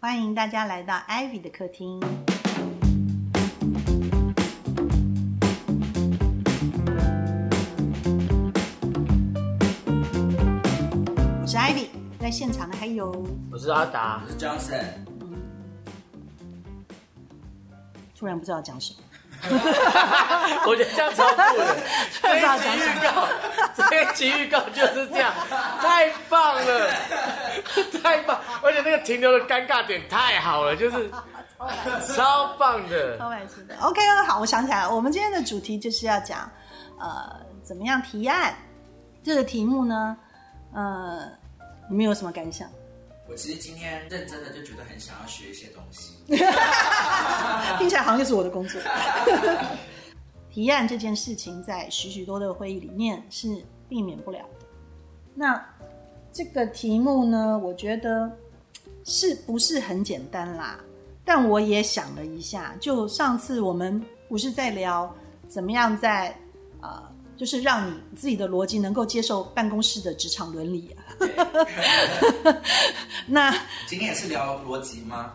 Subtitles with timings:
[0.00, 1.98] 欢迎大家来到 Ivy 的客厅。
[11.40, 11.88] 我是 Ivy，
[12.20, 14.22] 在现场的还有我是阿达。
[14.24, 14.84] 我，是 Johnson，
[18.16, 19.00] 突然不知道讲什么，
[20.66, 21.76] 我觉得这样超酷的。
[22.20, 22.40] 这一
[22.78, 23.28] 预告，
[23.76, 25.32] 这一集预告就是这样，
[25.80, 26.90] 太棒了，
[28.02, 28.40] 太棒！
[28.62, 31.10] 而且那个停留的尴尬点太好了，就是
[32.14, 33.16] 超棒的。
[33.18, 33.76] 超白痴的。
[33.80, 36.50] OK，好，我想起来了，我们今天的主题就是要讲，
[36.98, 38.54] 呃，怎么样提案
[39.22, 40.16] 这个题目呢？
[40.74, 41.20] 呃，
[41.88, 42.68] 你们有什么感想？
[43.30, 46.14] 我其实今天认真的就觉得很想要学一些东西。
[47.78, 48.80] 听起来好像就是我的工作。
[50.50, 54.66] 提案这件事情，在许许多的会议里面是避免不了的。
[55.34, 55.62] 那
[56.32, 58.30] 这个题目呢，我觉得
[59.04, 60.80] 是不是很简单啦？
[61.24, 65.14] 但我也想了一下，就上次我们不是在聊
[65.46, 66.34] 怎么样在
[66.80, 67.02] 呃，
[67.36, 70.96] 就是让你自己的逻辑能够接受办公室的职场伦理。
[73.26, 73.52] 那
[73.86, 75.32] 今天也是聊逻辑吗？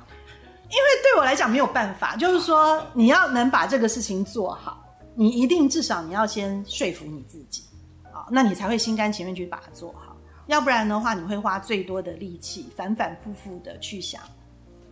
[0.70, 7.64] 因为对我来讲没有办法，就是说你要能把这个事情做好，你一定至少你要先说服你自己
[8.12, 10.16] 啊，那你才会心甘情愿去把它做好。
[10.48, 14.22] 要不然的话，你会花最多的力气，反反复复的去想，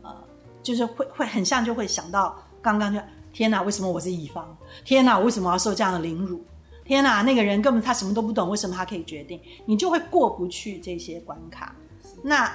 [0.04, 0.16] 呃，
[0.62, 3.00] 就是会会很像就会想到刚刚就
[3.34, 4.56] 天哪，为什么我是乙方？
[4.86, 6.46] 天哪，我为什么要受这样的凌辱？
[6.92, 9.40] 天哪，那个人根本他什么都不懂，为什么他可以决定？
[9.66, 11.74] 你就会过不去这些关卡。
[12.22, 12.54] 那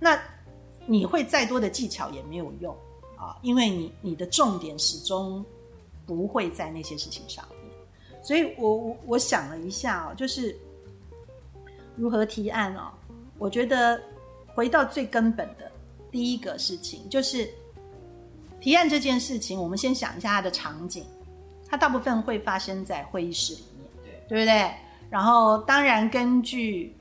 [0.00, 0.18] 那
[0.86, 2.74] 你会再多的技巧也没有用
[3.14, 5.44] 啊，因为你你的重点始终
[6.06, 7.70] 不会在那些事情上面。
[8.22, 10.58] 所以我我我想了一下哦，就是
[11.94, 12.90] 如何提案哦。
[13.36, 14.00] 我觉得
[14.54, 15.70] 回到最根本的
[16.10, 17.52] 第一个事情，就是
[18.62, 21.04] 提案这件事情，我们先想一下它的场景，
[21.68, 23.64] 它大部分会发生在会议室里，
[24.34, 24.68] 对不对？
[25.08, 26.92] 然后当然根据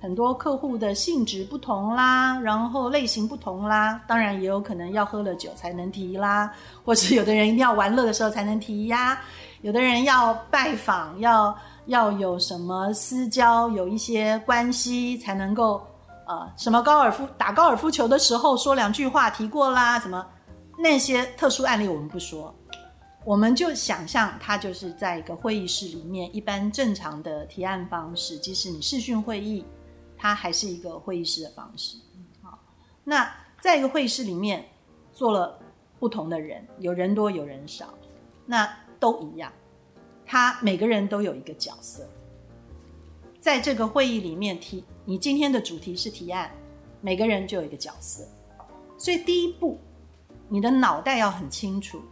[0.00, 6.52] 很多客户的性质不同啦，然后类型不同啦，当然也有可能要喝了酒才能提啦，
[6.84, 9.20] 或是有的人一定要玩乐的时候才能提呀，
[9.62, 11.56] 有的人要拜访，要
[11.86, 15.80] 要有什么私交，有一些关系才能够
[16.26, 20.26] 呃，什么高尔夫打高尔夫球的时候说两句话提过啦，什么
[20.76, 22.52] 那些特殊案例我们不说，
[23.30, 29.64] 我们就想象它就是在一个会议室里面，一般正常的提案方式，即使你视讯会议。
[30.18, 31.96] 它还是一个会议室的方式，
[32.42, 32.58] 好，
[33.04, 34.68] 那在一个会议室里面
[35.12, 35.58] 坐了
[36.00, 37.94] 不同的人，有人多有人少，
[38.44, 39.50] 那都一样，
[40.26, 42.04] 他每个人都有一个角色，
[43.40, 46.50] 在这个会议里面提，你今天的主题是提案，
[47.00, 48.26] 每个人就有一个角色，
[48.98, 49.78] 所以第一步，
[50.48, 52.02] 你的脑袋要很清楚，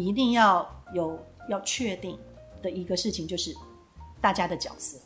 [0.00, 2.18] 一定要有要确定
[2.62, 3.54] 的一个事情就是
[4.20, 4.98] 大家的角色。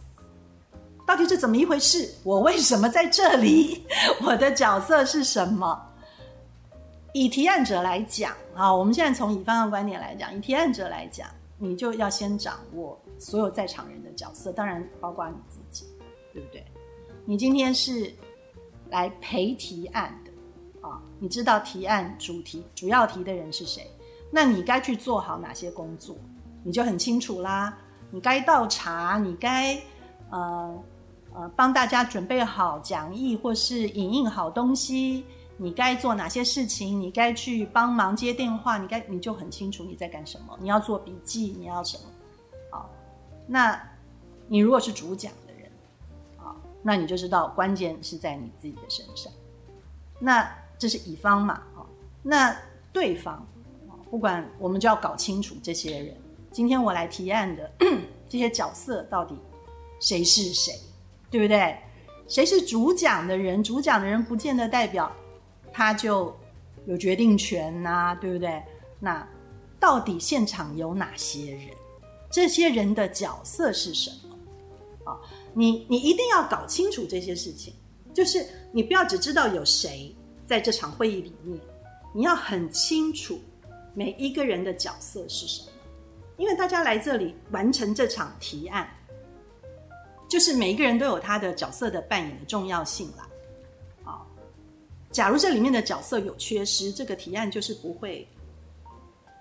[1.07, 2.15] 到底是怎么一回事？
[2.23, 3.85] 我为什么在这里？
[4.25, 5.81] 我的角色是什么？
[7.13, 11.29] 以提案者来讲啊，我们现在从乙方的观点来讲，以提案者来讲，
[11.59, 15.85] 你就要先掌握所有在场人的角色，当然包括你自己，
[16.33, 16.65] 对不对？
[17.27, 18.11] 你今天是
[18.89, 23.91] 来陪提案的啊，你知道提案主题主要提的人是谁？
[24.33, 26.17] 那你该去做好哪些工作？
[26.65, 27.79] 你就很清楚啦。
[28.11, 29.81] 你该倒茶，你该
[30.31, 30.83] 呃。
[31.35, 35.25] 呃，帮大家准备好讲义或是影印好东西，
[35.57, 37.01] 你该做哪些事情？
[37.01, 40.55] 你该去帮忙接电话，你该你就很清楚你在干什么。
[40.61, 42.05] 你要做笔记，你要什么？
[42.71, 42.91] 好，
[43.47, 43.83] 那
[44.47, 45.73] 你如果是主讲的人，
[46.37, 49.33] 啊，那你就知道关键是在你自己的身上。
[50.19, 50.47] 那
[50.79, 51.63] 这是乙方嘛？
[51.75, 51.87] 好，
[52.23, 52.55] 那
[52.93, 53.43] 对方，
[54.13, 56.15] 不管我们就要搞清楚这些人。
[56.51, 57.73] 今天我来提案的
[58.29, 59.35] 这些角色到底
[60.01, 60.71] 谁是谁？
[61.31, 61.75] 对不对？
[62.29, 63.65] 谁是主讲的人？
[63.65, 65.11] 主讲的人不见得代表
[65.73, 66.37] 他就
[66.85, 68.63] 有决定权呐，对不对？
[69.01, 69.27] 那
[69.81, 71.69] 到底现场有哪些人？
[72.31, 75.11] 这些人的角色是什么？
[75.11, 75.17] 啊，
[75.55, 77.73] 你你一定要搞清楚这些事情。
[78.13, 80.15] 就是你不要只知道有谁
[80.47, 81.59] 在这场会议里面，
[82.15, 83.41] 你要很清楚
[83.95, 85.73] 每一个人的角色是什么，
[86.37, 88.89] 因为大家来这里完成这场提案。
[90.29, 93.29] 就是每一个人都有他的角色的扮演的重要性啦，
[94.03, 94.25] 啊，
[95.11, 98.27] 假如这里面的角色有缺失，这个提案就是不会，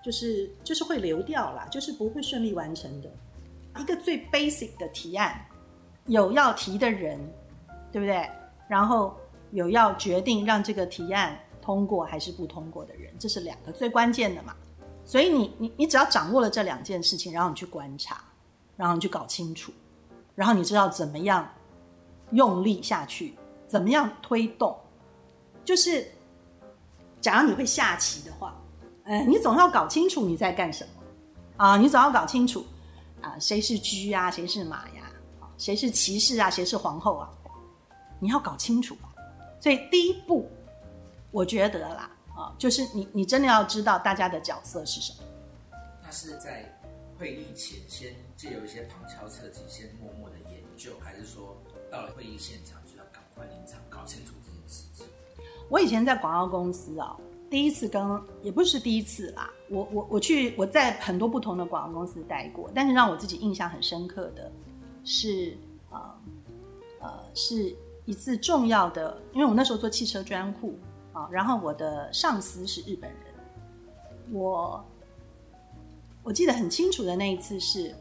[0.04, 3.10] 就是就是会流掉啦，就是不会顺利完成的。
[3.80, 5.42] 一个最 basic 的提案，
[6.08, 7.18] 有要提的人，
[7.90, 8.28] 对不对？
[8.68, 9.16] 然后
[9.52, 14.54] 有要决定让这个提案通过还是不通过的人，这是两个最关键的嘛。
[15.04, 18.22] 所以你你你只要掌握了这两件事情，然后你去观察，
[18.76, 19.72] 然后你去搞清楚，
[20.34, 21.48] 然后你知道怎么样
[22.32, 23.34] 用力下去，
[23.66, 24.76] 怎么样推动，
[25.64, 26.06] 就是
[27.20, 28.54] 假如你会下棋的话，
[29.04, 31.02] 呃，你总要搞清楚你在干什么
[31.56, 32.64] 啊，你总要搞清楚
[33.20, 35.10] 啊，谁是车呀，谁是马呀，
[35.58, 37.30] 谁是骑士啊，谁是皇后啊，
[38.18, 38.96] 你要搞清楚。
[39.60, 40.50] 所以第一步，
[41.32, 42.10] 我觉得啦。
[42.34, 45.18] 啊，就是你，你真的要知道大家的角色是什么。
[46.02, 46.64] 那是在
[47.18, 51.54] 会议前先借由一些旁敲侧击，先默默的研究，还是说
[51.90, 55.06] 到了会议现场就要赶快临场搞清楚这件事情？
[55.68, 57.14] 我以前在广告公司啊，
[57.50, 58.02] 第一次跟
[58.42, 64.50] 也不是第一次啦，我我我去我在很多不同的广告公司待过，但是让我自己印象很深刻的
[65.04, 65.54] 是
[65.90, 66.18] 啊
[66.98, 67.76] 呃是
[68.06, 70.78] 一次重要的，因为我那时候做汽车专户。
[71.12, 73.20] 啊，然后我的上司是日本人，
[74.32, 74.84] 我
[76.22, 77.94] 我记得很清楚的那一次是，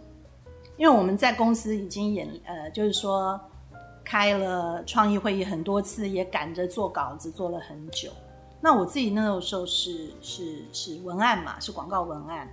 [0.78, 3.40] 因为我们在公司已经演呃，就是说
[4.04, 8.12] 开了创意会议很多次，也赶着做稿子做了很久。
[8.62, 12.48] 那我自己那个时候是是是文案嘛，是广告文案，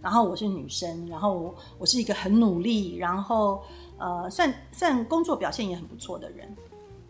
[0.00, 3.62] 然后我是女生，然后我是一个很努力，然后
[3.96, 6.54] 呃，算算工作表现也很不错的人。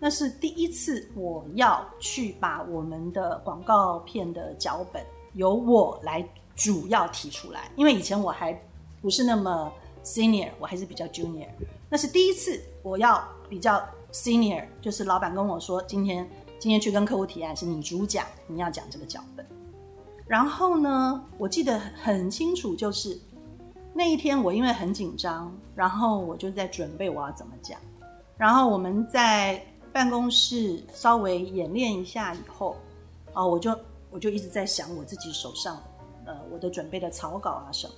[0.04, 5.00] 那是第一次，我要去把我们的广告片的脚本
[5.34, 8.52] 由我来主要提出来，因为以前我还
[9.00, 9.72] 不是那么
[10.02, 11.46] senior，我还是比较 junior。
[11.88, 16.28] 那是第一次，我要比较 senior，就是老板跟我说，今天
[16.58, 19.46] 今天去跟客户提案，是你主讲，你要讲这个脚本。
[20.26, 23.16] 然后呢，我记得很清楚，就是
[23.94, 27.78] 那一天我因为很紧张，然后我就在准备我要怎么讲，
[28.36, 29.64] 然后我们在。
[29.92, 32.76] 办公室稍微演练一下以后，
[33.32, 33.78] 啊，我就
[34.10, 35.80] 我就一直在想我自己手上，
[36.24, 37.94] 呃，我的准备的草稿啊什么，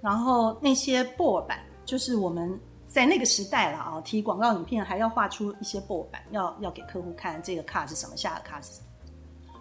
[0.00, 8.86] 然后那些 board 板，就是我们在那个时代了啊，提广告影片还要画出一些 board 板，要要给客户看这个卡是什么，下个卡是什么，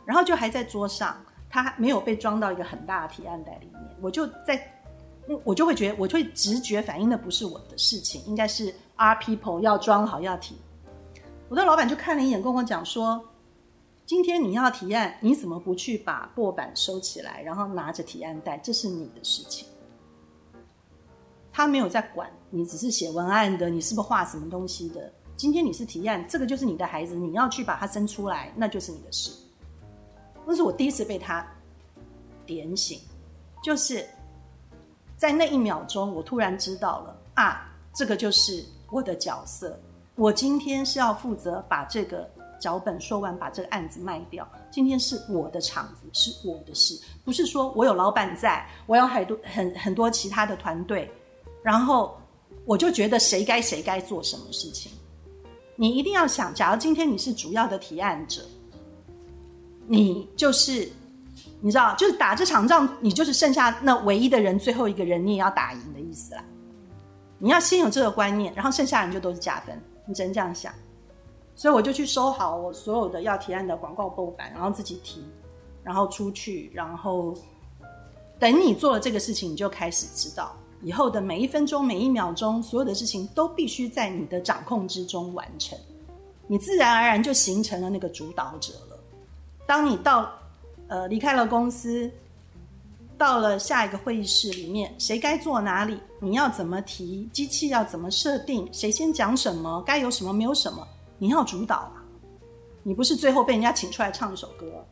[0.06, 1.16] 然后就还在桌上，
[1.50, 4.62] 它没有被装到一个很大的提案袋里面，我就在，
[5.46, 10.58] 我就会觉得，我会直觉反应的不是我的事情，应该是 R people 要装好要提。
[11.52, 13.22] 我的老板就看了一眼，跟我讲说
[14.08, 18.58] ：“今天你要提案，你怎么不去把薄板收起来，然后拿着提案袋？
[18.60, 19.68] 这是你的事情。
[21.52, 25.12] 他没有在管你，只是写文案的，你是不是画什么东西的？
[25.36, 29.34] 今天你是提案，这个就是你的孩子，你要去把它生出来，那就是你的事。
[30.46, 31.46] 那是我第一次被他
[32.46, 33.02] 点醒，
[33.62, 34.08] 就是
[35.18, 39.78] 在那一秒钟，我突然知道了啊，这个就是我的角色。”
[40.22, 42.30] 我今天是要负责把这个
[42.60, 44.48] 脚本说完，把这个案子卖掉。
[44.70, 46.94] 今天是我的场子，是我的事，
[47.26, 51.10] 不是说我有老板在，我有很多很很多其他的团队，
[51.64, 52.16] 然后
[52.66, 54.92] 我就觉得谁该谁该做什么事情。
[55.76, 58.44] 你一定要想，假如今天你是主要的提案者，
[59.88, 60.88] 你就是
[61.62, 66.44] 你知道，就是打这场仗，你就是剩下那唯一的人，最后一个人，你也要打赢的意思啦。
[67.40, 69.76] 你要先有这个观念，然后剩下人就都是加分。
[70.06, 70.74] 你只能这样想，
[71.56, 75.24] 所以我就去收好我所有的要提案的广告布板，然后自己提，
[75.84, 77.34] 然后出去，然后
[78.40, 85.78] 等你做了这个事情，你就开始知道以后的每一分钟、每一秒钟，所有的事情都必须在你的掌控之中完成，
[86.48, 89.00] 你自然而然就形成了那个主导者了。
[89.66, 90.32] 当你到
[90.88, 92.12] 呃离开了公司。
[93.22, 96.02] 到了下一个会议室里面，谁该坐哪里？
[96.20, 97.30] 你要怎么提？
[97.32, 98.68] 机器要怎么设定？
[98.74, 99.80] 谁先讲什么？
[99.86, 100.34] 该有什么？
[100.34, 100.88] 没有什么？
[101.20, 102.04] 你要主导啊！
[102.82, 104.84] 你不是最后被人家请出来唱一首歌，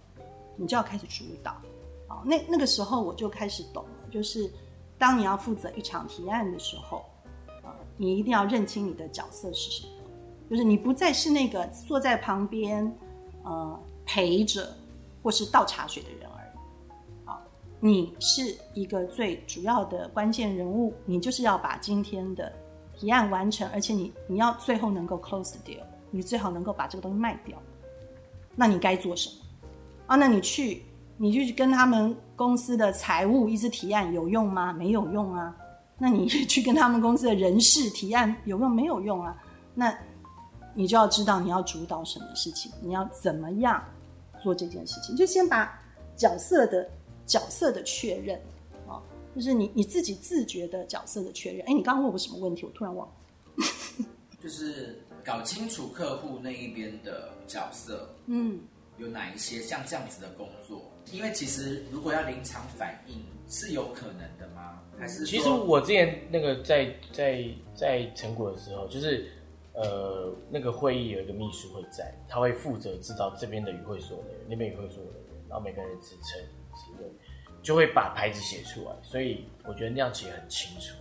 [0.55, 1.59] 你就要开始主导。
[2.07, 4.47] 好，那那个时候我就开始懂了，就是
[4.99, 7.03] 当你要负责一场提案的时候，
[7.63, 9.93] 啊，你一定要认清你的角色是什么，
[10.51, 12.95] 就是你不再是那个坐在旁边，
[13.43, 14.71] 呃，陪着
[15.23, 16.28] 或是倒茶水的人。
[17.81, 22.51] 你是一个最主要的关键人物，你就是要把今天的
[22.93, 25.79] 提案完成，而且你你要最后能够 close deal，
[26.11, 27.57] 你最好能够把这个东西卖掉。
[28.53, 29.35] 那你该做什么？
[30.07, 30.83] 啊，那你去，
[31.15, 34.73] 你去跟他们公司的财务一直提案有用吗？
[34.73, 35.55] 没有用啊。
[35.97, 38.69] 那你去跟他们公司的人事提案有用？
[38.69, 39.41] 没有用啊。
[39.73, 39.97] 那
[40.73, 43.81] 你就要知道你要主导什么事情，你要怎么样
[44.41, 45.81] 做这件事情，就先把
[46.17, 46.85] 角色的。
[47.29, 48.37] 角色的确认，
[48.87, 48.99] 啊，
[49.35, 51.61] 就是你你自己自觉的角色的确认。
[51.67, 52.65] 哎，你刚刚问我什么问题？
[52.65, 53.13] 我突然忘了。
[54.41, 58.59] 就是搞清楚客户那一边的角色，嗯，
[58.97, 60.81] 有哪一些像这样子的工作？
[61.11, 64.81] 因为其实如果要临场反应是有可能的吗？
[64.97, 67.45] 还是其实我之前那个在在
[67.75, 69.29] 在成果的时候，就是
[69.73, 76.41] 呃那个会议有一个秘书会在，他会负责知道这边的与会所的人，那边与会所的人，然后每个人的职称
[77.61, 78.91] 就会把牌子写出来。
[79.03, 80.95] 所以我觉得那样写很清楚。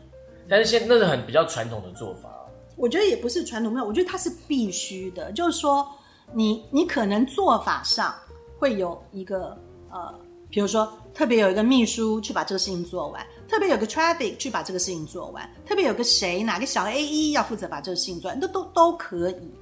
[0.48, 2.28] 但是现那是很比较传统的做法。
[2.76, 5.32] 我觉得也不是传统没有，我觉得它是必须的。
[5.32, 5.86] 就是说，
[6.32, 8.14] 你你可能做法上
[8.58, 9.58] 会有一个
[9.90, 10.14] 呃，
[10.48, 19.52] 比如说特别有一个秘书去把这个事情做完，特别有个 traffic 去把这个事情做完，特别有个谁哪个小 A 一要负责把这个事情做完，都都都可以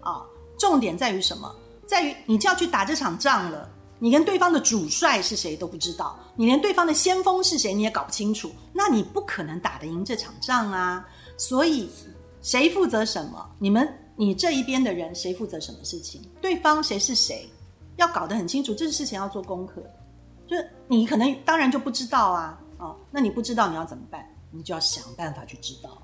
[0.00, 0.26] 啊。
[0.58, 1.54] 重点在于什么？
[1.86, 3.70] 在于你就要去打这场仗了。
[3.98, 11.06] 你连对方的主帅是谁都不知道，你连对方的先锋是谁你也搞不清楚，那你不可能打得赢这场仗啊。
[11.36, 11.90] 所以。
[12.42, 13.44] 谁负责什么？
[13.58, 16.22] 你们你这一边的人谁负责什么事情？
[16.40, 17.50] 对方谁是谁？
[17.96, 19.82] 要搞得很清楚，这个事情要做功课。
[20.46, 24.24] 就是你可能当然就不知道啊，哦，那你不知道你要怎么办？
[24.52, 26.00] 你就要想办法去知道。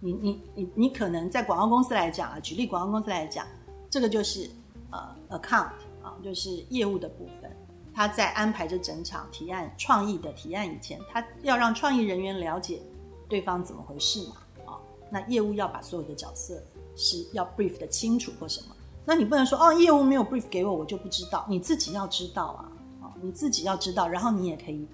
[0.00, 3.46] 你你你你可能在广告公司来讲啊，举例广告公司来讲，
[3.88, 4.50] 这个就是
[4.90, 5.70] 呃 account
[6.02, 7.50] 啊，就是业务的部分。
[7.94, 12.80] 他在安排这整场提案创意的提案以前，他要让创意人员了解
[13.28, 14.36] 对方怎么回事嘛。
[14.64, 14.78] 啊
[15.10, 16.62] 那业务要把所有的角色
[16.96, 18.74] 是要 brief 的清楚或什么？
[19.04, 21.44] 那你不能说哦，业务没有 brief 给我，我就不知道。
[21.48, 24.86] 你自己要知道啊，啊，你自己要知道，然后你也可以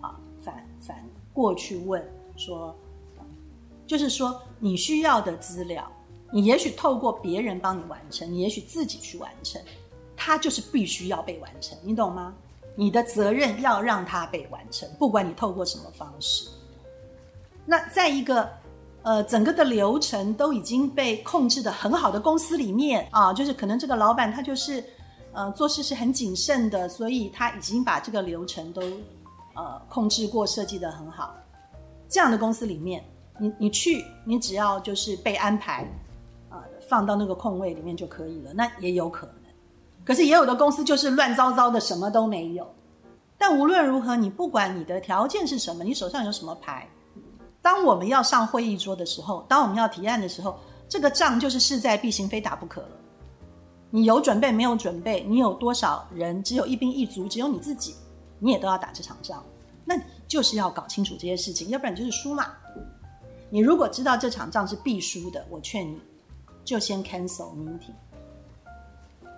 [0.00, 2.00] 啊反反过去问
[2.36, 2.72] 说，
[3.84, 5.90] 就是说你需要的资料，
[6.30, 9.60] 你也许透过别人帮你完成，你也许自己去完成，
[10.16, 12.34] 它就是必须要被完成，你懂吗？
[12.74, 16.48] 你的责任要让它被完成，不管你透过什么方式。
[17.64, 18.48] 那在一个。
[19.06, 24.82] 呃，整个的流程都已经被控制的很好的公司里面啊，就是可能这个老板他就是，
[25.34, 28.80] 呃，做事是很谨慎的，所以他已经把这个流程都
[29.52, 31.34] 呃控制过，设计的很好。
[32.08, 33.04] 这样的公司里面，
[33.38, 35.86] 你你去，你只要就是被安排，
[36.48, 39.34] 啊，放到那个空位里面就可以了，那也有可能。
[40.04, 42.66] 可是也有的公司就是乱糟糟的，什么都没有。
[43.38, 46.88] 但无论如何，你不管你的条件是什么，你手上有什么牌。
[47.60, 50.58] 当我们要上会议桌的时候，当我们要提案的时候，
[50.88, 52.88] 这个仗就是势在必行，非打不可了。
[53.90, 55.24] 你有准备没有准备？
[55.24, 56.42] 你有多少人？
[56.42, 57.94] 只有一兵一卒，只有你自己，
[58.38, 59.42] 你也都要打这场仗。
[59.84, 62.48] 那你就是要搞清楚这些事情，要不然就是输嘛。
[63.50, 65.98] 你如果知道这场仗是必输的，我劝你
[66.64, 67.94] 就先 cancel meeting，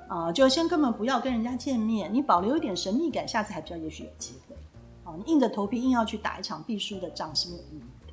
[0.08, 4.56] 啊，就先根本不要跟人家见面，你保留一点神秘感，下次还比较也许有机会。
[5.04, 8.12] 啊，你硬着头皮硬要去打一场必输的仗是没有意义的。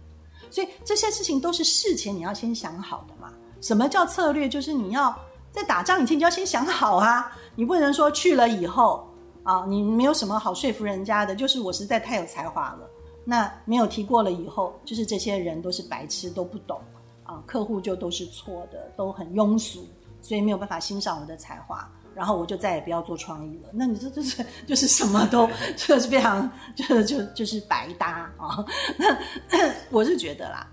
[0.51, 3.33] 所以这些事情都是事前你要先想好的嘛。
[3.61, 4.47] 什么叫策略？
[4.49, 5.15] 就是你要
[5.51, 7.31] 在打仗以前你就要先想好啊。
[7.55, 9.07] 你不能说去了以后
[9.43, 11.35] 啊，你没有什么好说服人家的。
[11.35, 12.89] 就是我实在太有才华了，
[13.23, 16.79] 那没有提过了以后，就是这些人都是白痴，都不懂
[17.23, 19.85] 啊，客户就都是错的，都很庸俗，
[20.23, 21.87] 所以没有办法欣赏我的才华。
[22.15, 23.69] 然后我就再也不要做创意了。
[23.73, 28.63] 那你这就是就是什么都 就是非常就就就是白搭啊。
[28.99, 30.67] 那我是觉得啦，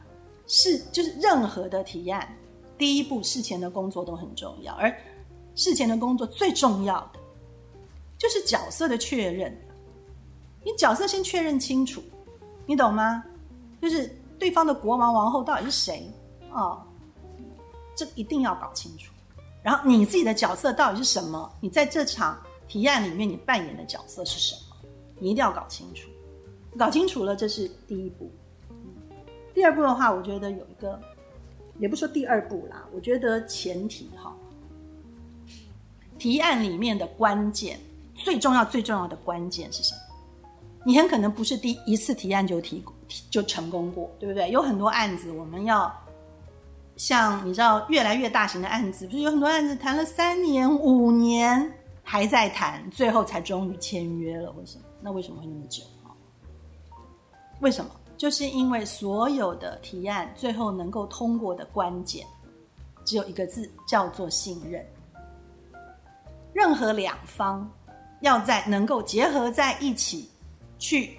[0.47, 2.29] 是就是任何的提案，
[2.77, 4.95] 第一步事前的工作都很重要，而
[5.55, 7.19] 事前的工作最重要的
[8.19, 9.59] 就是角色的确认。
[10.63, 12.03] 你角色先确认清楚，
[12.67, 13.25] 你懂吗？
[13.81, 16.13] 就是对方的国王王后到底是谁
[16.53, 16.83] 哦？
[17.97, 19.11] 这一定要搞清楚。
[19.63, 21.53] 然后你自己的角色到底是什么？
[21.61, 24.77] 你在这场提案里面，你扮演的角色是什么？
[25.19, 26.09] 你一定要搞清楚。
[26.79, 28.31] 搞清楚了，这是第一步。
[29.53, 30.99] 第二步的话，我觉得有一个，
[31.79, 34.35] 也不说第二步啦，我觉得前提哈，
[36.19, 37.79] 提案里面的关键，
[38.15, 40.01] 最重要、最重要的关键是什么？
[40.87, 42.83] 你很可能不是第一次提案就提
[43.29, 44.51] 就成功过，对不对？
[44.51, 45.93] 有很多案子，我们要。
[47.01, 54.85] 像你知道，越来越大型的案子，不是有很多案子谈了三年、五年还在谈，最后才终于签约了，为什么？
[55.01, 55.83] 那为什么会那么久？
[57.61, 57.91] 为什么？
[58.19, 62.27] 就是因为所有的提案最后能够通过的关键，
[63.03, 64.85] 只有一个字，叫做信任。
[66.53, 67.67] 任何两方
[68.21, 70.29] 要在能够结合在一起，
[70.79, 71.19] 去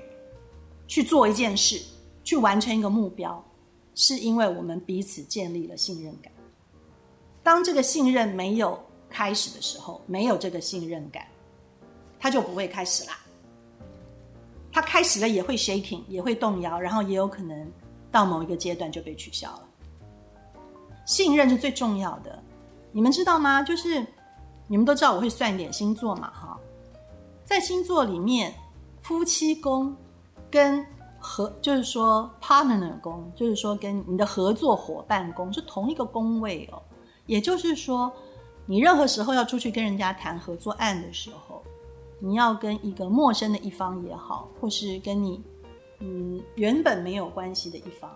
[0.86, 1.82] 去做一件事，
[2.24, 3.44] 去完成一个目标。
[3.94, 6.32] 是因为我们彼此建立了信任感。
[7.44, 8.80] 当这个信任没有
[9.10, 11.26] 开始的时候，没有这个信任感，
[12.20, 13.18] 它就不会开始啦。
[14.72, 17.72] 它开始了也会 shaking，也会动摇，然后也有可能
[18.12, 19.68] 到某一个阶段就被取消了。
[21.06, 22.42] 信任是最重要的，
[22.92, 23.62] 你们知道吗？
[23.64, 24.06] 就是
[24.68, 26.58] 你们都知道我会算一点星座嘛，哈，
[27.44, 28.54] 在星座里面，
[29.02, 29.94] 夫妻宫
[30.50, 30.86] 跟
[31.22, 36.82] 合就是说 partner 宫，就是说跟你的合作伙伴宫是同一个宫位哦。
[37.28, 38.12] 也就是说，
[38.66, 41.64] 你任何时候要出去跟人家谈合作案的时候，
[42.20, 45.42] 你要跟一个陌生的一方也好，或是跟你
[46.00, 48.12] 嗯原本没有关系的一方，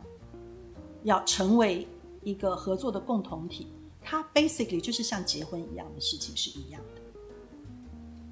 [1.03, 1.87] 要成为
[2.23, 3.67] 一个合作的共同体，
[4.01, 7.01] 它 basically 就是像结婚一样的事情是一样的。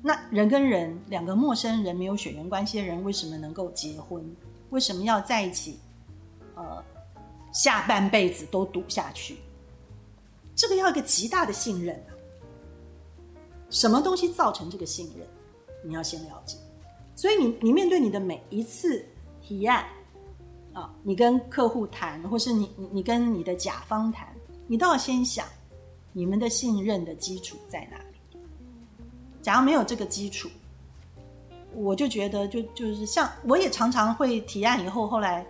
[0.02, 4.22] 那人跟人，两个陌生人没有血缘关系的人，为什么能够结婚？
[4.74, 5.78] 为什么要在一起？
[6.56, 6.84] 呃，
[7.54, 9.38] 下半辈子都赌下去，
[10.56, 12.12] 这个要一个极大的信任啊！
[13.70, 15.28] 什么东西造成这个信任？
[15.84, 16.58] 你要先了解。
[17.16, 19.06] 所以你你面对你的每一次
[19.42, 19.86] 提案
[20.74, 25.48] 啊，你跟客户谈，或是你你你跟你的甲方谈，你都要先想
[26.12, 28.40] 你们的信任的基础在哪里。
[29.44, 30.50] 假如没有这个基础，
[31.76, 35.46] 我就觉得，就就是像我也常常会提案以后，后来，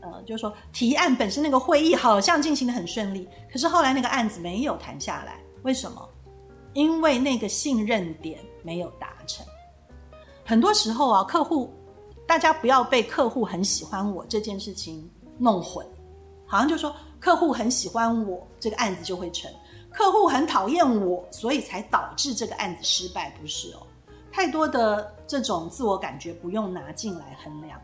[0.00, 6.08] 呃，就说提案本身那个会议好像进行的很顺利，可是后来那个案子没有谈下来，为什么？
[6.72, 9.46] 因为那个信任点没有达成。
[10.44, 11.72] 很多时候啊，客户
[12.26, 15.86] 大家不要被客户很喜欢我这件事情弄混，
[16.46, 19.48] 好像就说客户很喜欢我，这个案子就会成；
[19.92, 23.86] 客户很讨厌我，所以才导致这个案子失败，不是哦。
[24.34, 27.80] 太多的这种自我感觉不用拿进来衡量，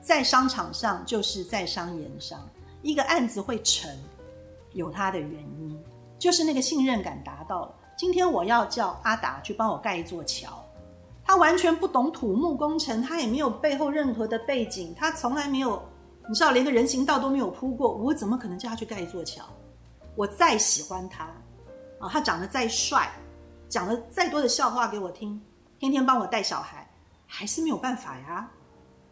[0.00, 2.48] 在商场上就是在商言商，
[2.80, 3.90] 一个案子会成，
[4.72, 5.76] 有它的原因，
[6.16, 7.74] 就是那个信任感达到了。
[7.98, 10.64] 今天我要叫阿达去帮我盖一座桥，
[11.24, 15.82] 他完全不懂土木工程，他也没有背后任何的背景，他从来没有，
[16.28, 19.42] 你知道连个人行道都没有铺过，我怎么可能叫他去盖一座桥？
[20.14, 21.24] 我再喜欢他，
[21.98, 23.10] 啊，他长得再帅，
[23.68, 25.42] 讲了再多的笑话给我听。
[25.78, 26.88] 天天帮我带小孩，
[27.26, 28.50] 还是没有办法呀。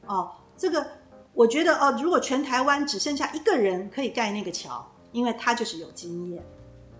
[0.06, 0.86] 哦，这个
[1.32, 6.42] 我觉得哦，如果全台湾只剩下一个人可以盖那个桥，因为他就是有经验，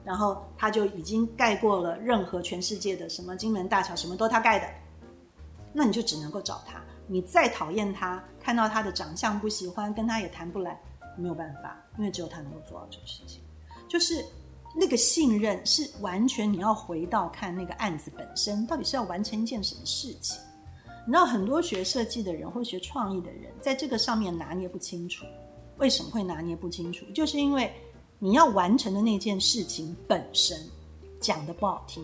[0.05, 4.67] 然后他就已经盖过了任何全世界的什么金门大桥，什么都他盖的，
[5.73, 6.81] 那你就只能够找他。
[7.07, 10.81] 你再讨厌他，看到他的长相不喜欢，跟他也谈不来，
[11.17, 13.41] 没有办法，因为只有他能够做到这个事情，
[13.89, 14.25] 就是。
[14.75, 20.41] 那个信任是完全你要回到看那个案子本身，到底是要完成一件什么事情？
[21.07, 25.27] 你知道很多学设计的人或学创意的人，在这个上面拿捏不清楚。
[25.77, 27.05] 为什么会拿捏不清楚？
[27.13, 27.71] 就是因为
[28.19, 30.57] 你要完成的那件事情本身
[31.21, 32.03] 讲的不好听，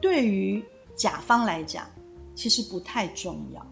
[0.00, 1.84] 对于甲方来讲
[2.34, 3.66] 其实不太重要。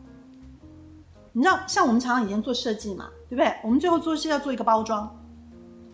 [1.32, 3.54] 你知道，像我们常常以前做设计嘛，对不对？
[3.64, 5.08] 我们最后做是要做一个包装，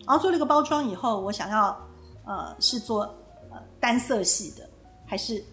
[0.05, 1.88] 然后做了一个包装以后，我想要。
[2.29, 3.05] 呃，是做
[3.49, 4.69] 呃单色系的，
[5.03, 5.43] 还是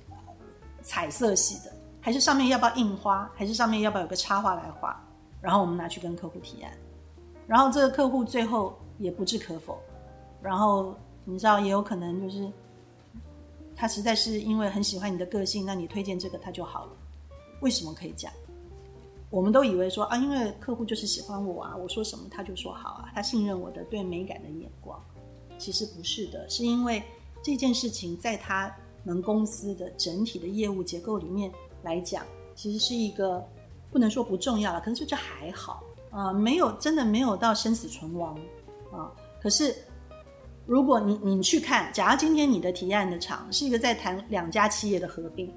[0.82, 5.02] 彩色系的，还是上面要不要印花，还是上面要不要有个插画来画？
[5.40, 6.70] 然后我们拿去跟客户提案，
[7.46, 9.78] 然后这个客户最后也不置可否。
[10.42, 12.52] 然后你知道，也有可能就是
[13.74, 16.92] 他实在是因为很喜欢你的个性，那你推荐这个他就好了。
[17.62, 18.36] 为什么可以这样？
[19.30, 25.02] 我们都以为说啊，因为客户就是喜欢我啊，我说什么他就说好啊，他信任我的对美感的眼光。
[25.58, 27.02] 其实不是的，是因为
[27.42, 31.50] 这件事情在他们公司的整体的业务结构里面
[31.82, 33.44] 来讲，其实是一个
[33.90, 38.38] 不能说不重要了，可能就这还好啊，没有真的没有到生死存亡
[38.92, 39.12] 啊。
[39.40, 39.74] 可是
[40.66, 45.52] 如果你你去看，假如今天你的提案的场是一个在谈两家企业的合并，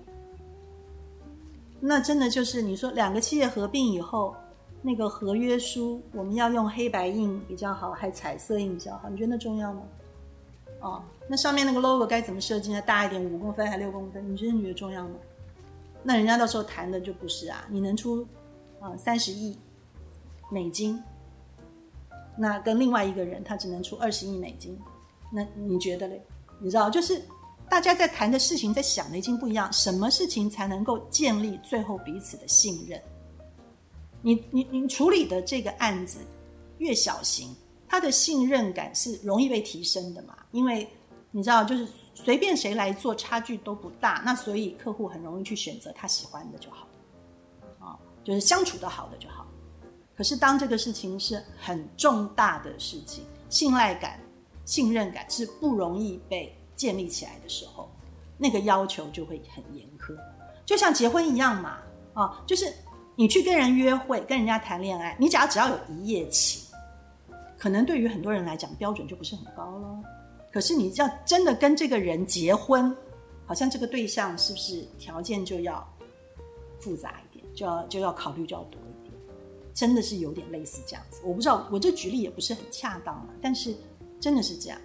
[1.80, 4.36] 那真的就是你说两个企业合并以后。
[4.82, 9.10] 那个合约书，我们要用黑白印比较好，还彩色印比较好？
[9.10, 9.82] 你觉得那重要吗？
[10.80, 12.82] 哦，那上面那个 logo 该怎么设计呢？
[12.82, 14.32] 大一点，五公分还六公分？
[14.32, 15.16] 你觉得你觉得重要吗？
[16.02, 18.26] 那人家到时候谈的就不是啊，你能出
[18.80, 19.58] 啊三十亿
[20.50, 21.04] 美金，
[22.38, 24.80] 那跟另外一个人他只能出二十亿美金，
[25.30, 26.24] 那你觉得嘞？
[26.58, 27.22] 你知道，就是
[27.70, 33.02] 大家在谈的事情，在想的已经不一样，什么事情才能够建立最后彼此的信任？
[34.22, 36.20] 你你你处理的这个案子
[36.78, 37.56] 越小型，
[37.88, 40.38] 他的信任感是容易被提升的嘛？
[40.52, 40.88] 因为
[41.32, 46.88] 你知道，就是随便谁来做，差距都不大，那所以客户很容易去选择他喜欢的就好，
[47.80, 49.48] 啊，就是相处的好的就好。
[50.18, 54.20] 可是当这个事情是很重大的事情，信赖感、
[54.66, 57.90] 信任感是不容易被建立起来的时候，
[58.38, 60.14] 那个要求就会很严苛，
[60.66, 61.78] 就像结婚一样嘛，
[62.14, 62.74] 啊，就是。
[63.20, 66.74] 你去跟人约会，跟人家谈恋爱，你只要只要有一夜情，
[67.58, 70.00] 可能对于很多人来讲标准就不是很高了。
[70.54, 72.96] 可是你要真的跟这个人结婚，
[73.46, 75.86] 好像这个对象是不是条件就要
[76.80, 79.14] 复杂一点，就要就要考虑就要多一点，
[79.74, 81.20] 真的是有点类似这样子。
[81.26, 83.76] 我不知道，我这举例也不是很恰当了，但是
[84.22, 84.80] 真的是这样，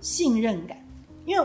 [0.00, 0.78] 信任感，
[1.26, 1.44] 因为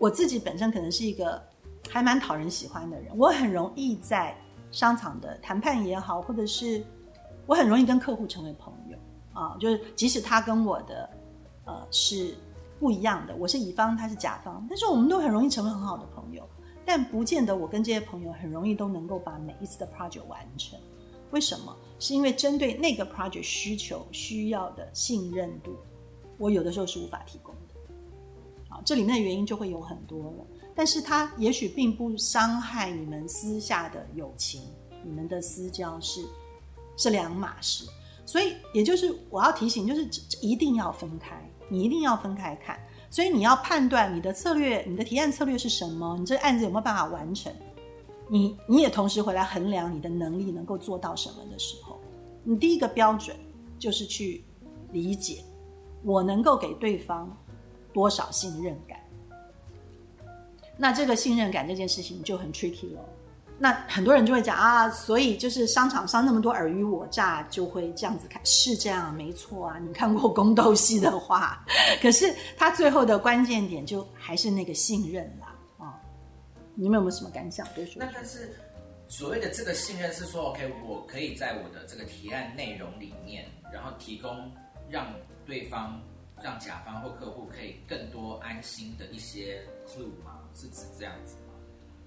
[0.00, 1.40] 我自己本身可能是一个
[1.88, 4.36] 还蛮讨人喜欢的人，我很容易在
[4.70, 6.84] 商场的谈判也好，或者是
[7.46, 8.96] 我很容易跟客户成为朋友
[9.32, 11.10] 啊，就是即使他跟我的
[11.64, 12.34] 呃是。
[12.80, 16.48] 不一样的，我是乙方，他是甲方，但是我们都很容易成为很好的朋友，
[16.86, 20.78] 但不见得我跟这些朋友很容易都能够把每一次的 project 完成。
[21.32, 21.76] 为什么？
[21.98, 25.74] 是因为针对那个 project 需求需要的信任度，
[26.38, 27.74] 我有的时候是无法提供的。
[28.68, 30.46] 好，这里面的原因就会有很多了，
[30.78, 34.62] 但是它也许并不伤害你们私下的友情，
[35.02, 36.24] 你们的私交是
[36.96, 37.84] 是两码事。
[38.24, 40.08] 所以，也就是我要提醒，就是
[40.40, 41.34] 一定要分开。
[41.68, 42.78] 你一定要分开看，
[43.10, 46.16] 所以你要判断你的策略，你的提案策略是什么？
[46.16, 47.52] 你这个案子有没有办法完成？
[48.28, 51.98] 你你也同时回来衡量你的能力能够做到什么的时候，
[52.44, 53.36] 你第一个标准
[53.80, 54.44] 就是去
[54.92, 55.42] 理解
[56.04, 57.36] 我能够给对方
[57.92, 59.00] 多少信任感。
[60.78, 63.04] 那这个信任感这件事情就很 tricky 了。
[63.60, 69.78] 那很多人就会讲啊，所以就是商场上那么多尔虞我诈，就会这样子看，是这样没错啊。
[69.80, 71.66] 你看过宫斗戏的话，
[72.00, 75.98] 可是他最后的关键点就还是那个信任啦啊。
[76.76, 77.66] 你们有没有什么感想？
[77.74, 77.94] 对说。
[77.98, 78.54] 那但是
[79.08, 84.52] 所谓的这个信任是说，OK，我可以在我的这个提案内容里面，然后提供
[84.88, 85.12] 让
[85.44, 86.00] 对方、
[86.40, 90.37] 让甲方或客户可以更多安心的一些 clue 吗？
[90.58, 91.54] 是指这样子吗？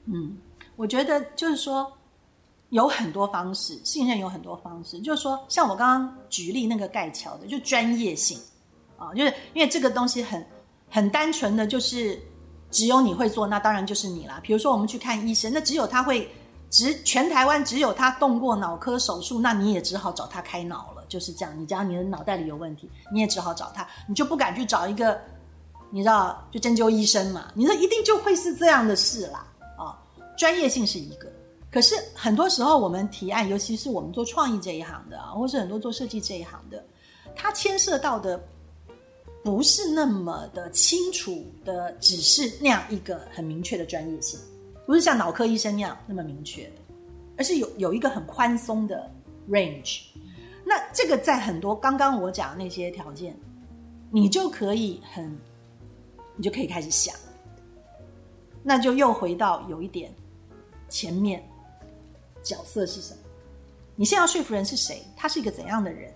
[0.06, 0.38] 嗯。
[0.78, 1.92] 我觉得就是说，
[2.70, 5.00] 有很多方式信任，有很多方式。
[5.00, 8.40] 就是说，像我刚刚举例那个盖桥的，就专业性
[8.98, 10.44] 啊，就是因为这个东西很
[10.90, 12.20] 很单纯的就是
[12.72, 14.40] 只有你会做，那当然就是你啦。
[14.42, 16.28] 比如说我们去看医生，那只有他会，
[16.72, 21.54] 只全台湾只有他动过脑科手术，那你也只好找他开脑了，就是这样。
[21.60, 25.22] 你只要你的脑袋里有问题，你也只好找他，你就不敢去找一个
[25.92, 27.52] 你知道就针灸医生嘛？
[27.54, 29.48] 你说一定就会是这样的事啦。
[30.38, 31.32] 专业性是一个，
[31.70, 36.84] 可是很多时候我们提案，尤其是我们做创意这一行的，或是很多做设计这一行的，
[37.36, 38.42] 它牵涉到的
[39.44, 44.40] 不是那么的清楚的，只是那样一个很明确的专业性，
[44.88, 46.72] 不是像脑科医生那样那么明确的，
[47.38, 49.12] 而是有有一个很宽松的
[49.48, 50.06] range。
[50.66, 53.38] 那这个在很多刚刚我讲的那些条件，
[54.10, 55.38] 你就可以很，
[56.36, 57.16] 你就可以开始想，
[58.64, 60.14] 那就又回到有一点。
[60.90, 61.42] 前面
[62.44, 63.20] 角色是什么？
[63.96, 65.04] 你现在要说服人是谁？
[65.16, 66.12] 他是一个怎样的人？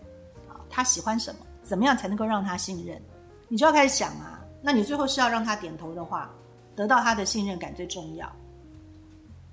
[0.49, 1.39] 啊，他喜欢什么？
[1.63, 3.01] 怎么样才能够让他信任？
[3.47, 4.43] 你就要开始想啊。
[4.61, 6.29] 那你最后是要让他点头的话，
[6.75, 8.29] 得到他的信任感最重要。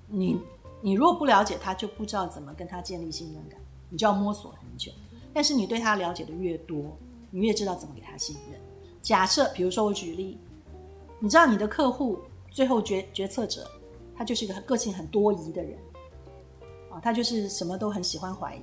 [0.08, 0.36] 你
[0.80, 4.90] 你如果不了解他，就不知道怎么跟他建立信任感，你就要摸索很久。
[5.32, 6.96] 但是你对他了解的越多，
[7.30, 8.60] 你越知道怎么给他信任。
[9.02, 10.38] 假设比如说我举例，
[11.22, 12.18] 你知道你的客户
[12.50, 13.66] 最后决决策者。
[14.14, 15.76] 他就是一个个性很多疑的人，
[16.90, 18.60] 啊，他就是什么都很喜欢怀疑，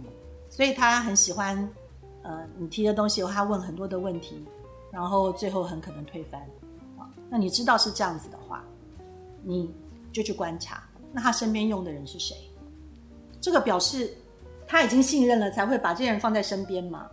[0.47, 1.67] 所以他很喜欢，
[2.21, 4.45] 呃，你提的东西，他问很多的问题，
[4.89, 6.39] 然后最后很可能推翻，
[6.97, 8.63] 啊，那你知道是这样子的话，
[9.43, 9.69] 你
[10.13, 12.37] 就去观察，那他身边用的人是谁？
[13.41, 14.15] 这个表示
[14.65, 17.09] 他已经信任了，才会把这些人放在身边嘛？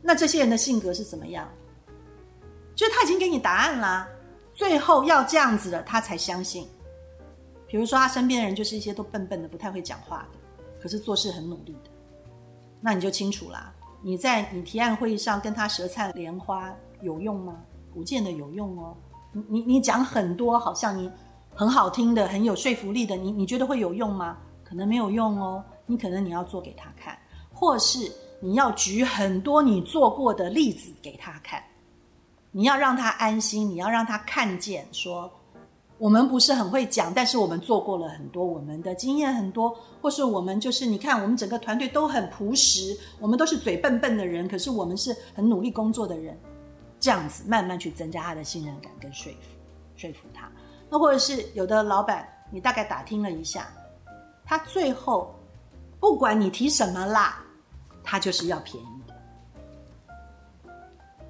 [0.00, 1.46] 那这些人的性格是怎么样？
[2.74, 4.08] 就是他已经给你答案啦，
[4.62, 6.68] 最后要这样子的，他才相信。
[7.66, 10.38] 比如说，他身边的人就是一些都笨笨的、不太会讲话的，
[10.80, 11.90] 可是做事很努力的，
[12.80, 13.74] 那你就清楚啦。
[14.02, 17.60] 你在你提案会议上跟他舌灿莲花有用吗？
[17.92, 18.96] 不见得有用哦。
[19.32, 21.10] 你你你讲很多，好像你
[21.56, 24.38] 很好听的、很有说服力的，你你觉得会有用吗？
[24.62, 25.64] 可能没有用哦。
[25.86, 27.18] 你可能你要做给他看，
[27.52, 27.98] 或是
[28.38, 31.60] 你要举很多你做过的例子给他看，
[32.52, 35.30] 你要让他安心，你要让他看见说。
[35.98, 46.36] 我们不是很会讲，但是我们做过了很多，我们的经验很多，或是我们就是你看，我们整个团队都很朴实，我们都是嘴笨笨的人，可是我们是很努力工作的人，
[46.98, 49.38] 这样子慢慢去增加他的信任感跟说服，
[49.94, 50.50] 说服他。
[50.90, 53.68] 那或者是有的老板，你大概打听了一下，
[54.44, 55.32] 他最后
[56.00, 57.44] 不管你提什么啦，
[58.02, 58.88] 他就是要便宜，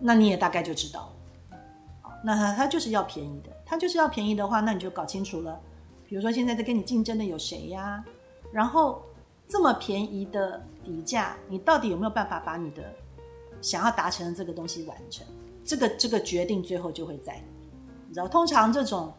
[0.01, 1.12] 那你也大概就知道，
[2.23, 3.51] 那他他就是要便宜的。
[3.65, 5.59] 他就是要便宜的话，那你就搞清楚了。
[6.07, 8.05] 比如说现在在跟你竞争的有谁呀？
[8.53, 9.03] 然后
[9.49, 12.95] 这么便宜的底价，你到底有没有办法把你的
[13.61, 15.27] 想要达成的这个东西完成？
[15.65, 17.41] 这个这个决定最后就会在
[18.09, 19.13] 你知道，通常这种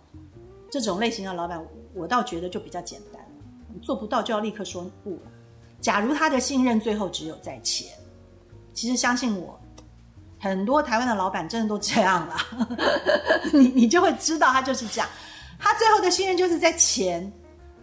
[0.69, 3.25] 这种类型的老板，我倒觉得就比较简单，
[3.81, 5.17] 做不到就要立刻说不。
[5.79, 7.97] 假如他的信任最后只有在钱，
[8.73, 9.59] 其实相信我，
[10.43, 12.36] 很多台湾的老板真的都这样了，
[13.53, 15.08] 你你就会知道他就是这样，
[15.58, 17.32] 他最后的信任就是在钱，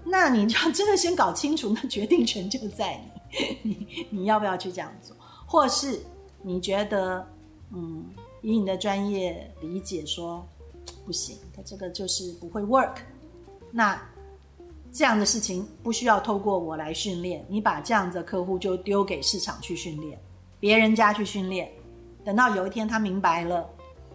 [0.05, 3.03] 那你就真的先搞清楚，那决定权就在
[3.63, 5.99] 你， 你你要不要去这样做，或是
[6.43, 7.27] 你觉得
[7.73, 8.05] 嗯。
[8.43, 10.43] 以你的专业理解说，
[11.05, 12.95] 不行，他这个就是不会 work。
[13.71, 14.01] 那
[14.91, 20.19] 这样的事情不需要透过我来训练，你把这样的客户就丢给市场去训练，
[20.59, 21.71] 别人家去训练。
[22.31, 23.69] 等到有一天他明白了，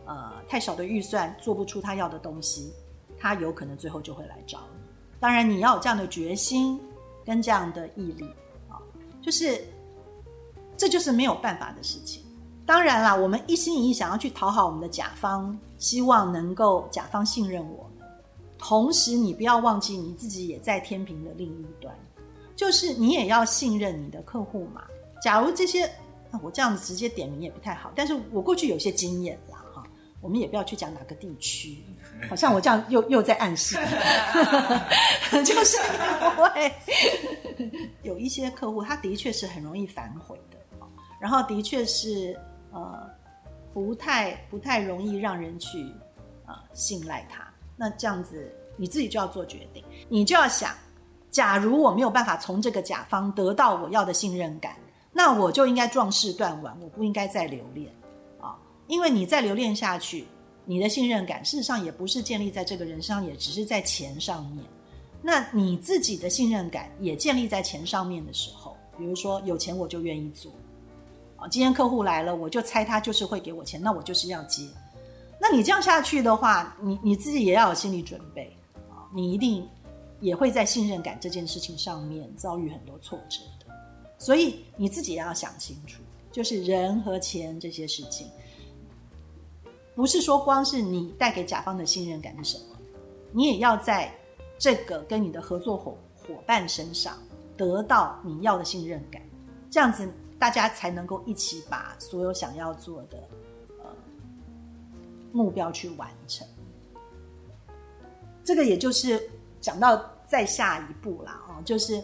[0.06, 2.72] 呃，太少的预算做不出他要的东西，
[3.20, 4.80] 他有可能最后就会来找你。
[5.20, 6.80] 当然你要有这样的决心
[7.26, 8.24] 跟这样的毅力
[8.70, 8.80] 啊，
[9.22, 9.62] 就是
[10.78, 12.24] 这就是没有办法的事情。
[12.66, 18.08] 当然啦，我们一心一意想要去讨好我们的甲方，希望能够甲方信任我们。
[18.58, 21.94] 同时，你不要忘记你自己也在天平的另一端，
[22.56, 24.86] 就是你也要信任你的客户嘛。
[25.22, 25.92] 假如这些，
[26.44, 29.84] 我这样子直接点名也不太好，但是我过去有些经验啦，哈，
[30.22, 31.84] 我们也不要去讲哪个地区，
[32.30, 33.76] 好像我这样又又在暗示，
[35.44, 36.74] 就是因为
[38.04, 40.58] 有一些客户，他的确是很容易反悔的，
[41.20, 42.38] 然后的确是。
[42.72, 43.10] 呃，
[43.74, 45.90] 不太不太容易让人去
[46.46, 47.48] 啊信赖他。
[47.78, 50.76] 那这样子，你自己就要做决定，你就要想，
[51.32, 54.76] 假如我没有办法从这个甲方得到我要的信任感，
[55.18, 57.90] 那我就应该壮士断腕，我不应该再留恋
[58.42, 58.58] 啊。
[58.88, 60.28] 因为你再留恋下去，
[60.66, 64.66] 你的信任感事实上也不是建立在这个人上，也只是在钱上面。
[65.22, 70.52] 那你自己的信任感也建立在钱上面的时候，比如说有钱我就愿意做。
[71.50, 74.68] 今天客户来了，我就猜他就是会给我钱，那我就是要接。
[75.40, 78.54] 那你这样下去的话，你你自己也要有心理准备
[78.90, 79.66] 啊，你一定
[80.20, 83.65] 也会在信任感这件事情上面遭遇很多挫折的。
[84.18, 86.02] 所以你自己要想清楚，
[86.32, 88.28] 就是人和钱这些事情，
[89.96, 92.78] 不是说光是你带给甲方的信任感是什么，
[93.32, 94.14] 你也要在
[94.58, 95.98] 这个跟你的合作伙
[96.28, 97.18] 伙伴身上
[97.58, 99.22] 得到你要的信任感，
[99.70, 100.10] 这样子。
[100.38, 103.18] 大家才能够一起把所有想要做的
[103.80, 103.86] 呃
[105.32, 106.46] 目标去完成。
[108.44, 109.30] 这个也就是
[109.62, 109.98] 讲到
[110.28, 112.04] 再下一步啦，哦，就是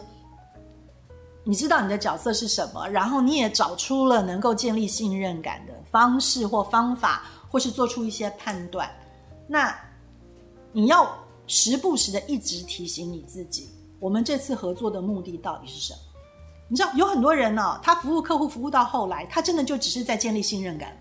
[1.44, 8.88] 你知道你的角色是什么，然后你也找出了能够建立信任感的方式或方法，或是做出一些判断。
[9.48, 9.76] 那
[10.72, 11.12] 你要
[11.46, 15.98] 时不时的一直提醒你自己，我们这次合作的目的到底是什么？
[16.68, 20.96] 你知道有很多人呢，他服务客户服务到后来，他真的就只是在建立信任感了。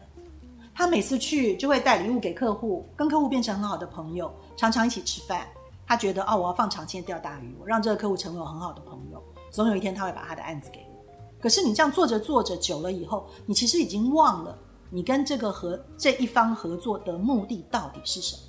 [0.73, 5.47] 他每次去就会带礼物给客户，跟客户变成很好的朋友，常常一起吃饭。
[5.85, 11.05] 他觉得哦，我要放长线钓大鱼，我让这个客户成为我很好的朋友，总有一天他会把他的案子给我。
[11.39, 14.57] 可是你这样做着做着久了以后，你其实已经忘了
[14.89, 18.41] 你跟这个合这一方合作的目的到底是什么。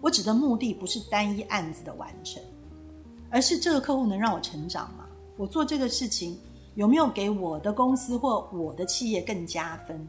[0.00, 2.40] 我指的目的不是单一案子的完成，
[3.30, 5.06] 而是这个客户能让我成长吗？
[5.36, 6.38] 我做这个事情。
[6.76, 10.08] 有没有给我的公司或我的企业更加分？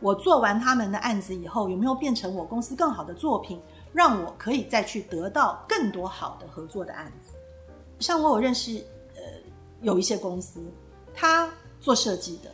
[0.00, 3.60] 我做完他们的案子以后，有没有变成我公司更好的作品，
[3.92, 7.34] 让我可以再去得到更多好的合作的案子？
[8.00, 8.82] 像我有认识，
[9.82, 10.60] 有一些公司，
[11.14, 11.48] 他
[11.80, 12.50] 做设计的，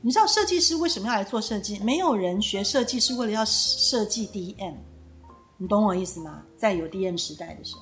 [0.00, 1.78] 你知道设计师为什么要来做设计？
[1.80, 4.74] 没有人学设计是为了要设计 DM，
[5.56, 6.42] 你懂我意思吗？
[6.56, 7.74] 在有 DM 时代的时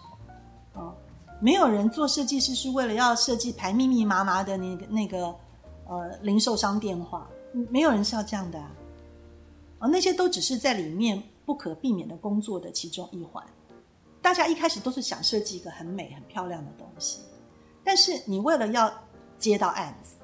[0.74, 0.94] 候，哦。
[1.40, 5.34] 没有人做设计师是为了要设计排密密麻麻的那个那个
[5.88, 7.28] 呃零售商电话，
[7.68, 8.70] 没有人是要这样的啊，
[9.80, 13.44] 啊那些都只是在里面不可避免的工作的其中一环。
[14.20, 17.18] 大家一开始都是想设计一个很美很漂亮的东西，
[17.84, 18.92] 但是你为了要
[19.38, 20.14] 接到案子，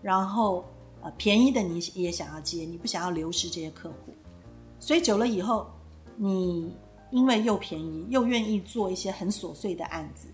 [0.00, 0.64] 然后
[1.02, 4.14] 呃便宜的你也想要接，你不想要流失这些客户，
[4.78, 5.66] 所以久了以后，
[6.16, 6.74] 你
[7.10, 10.28] 因为又便宜又愿意做一些很琐碎的案子。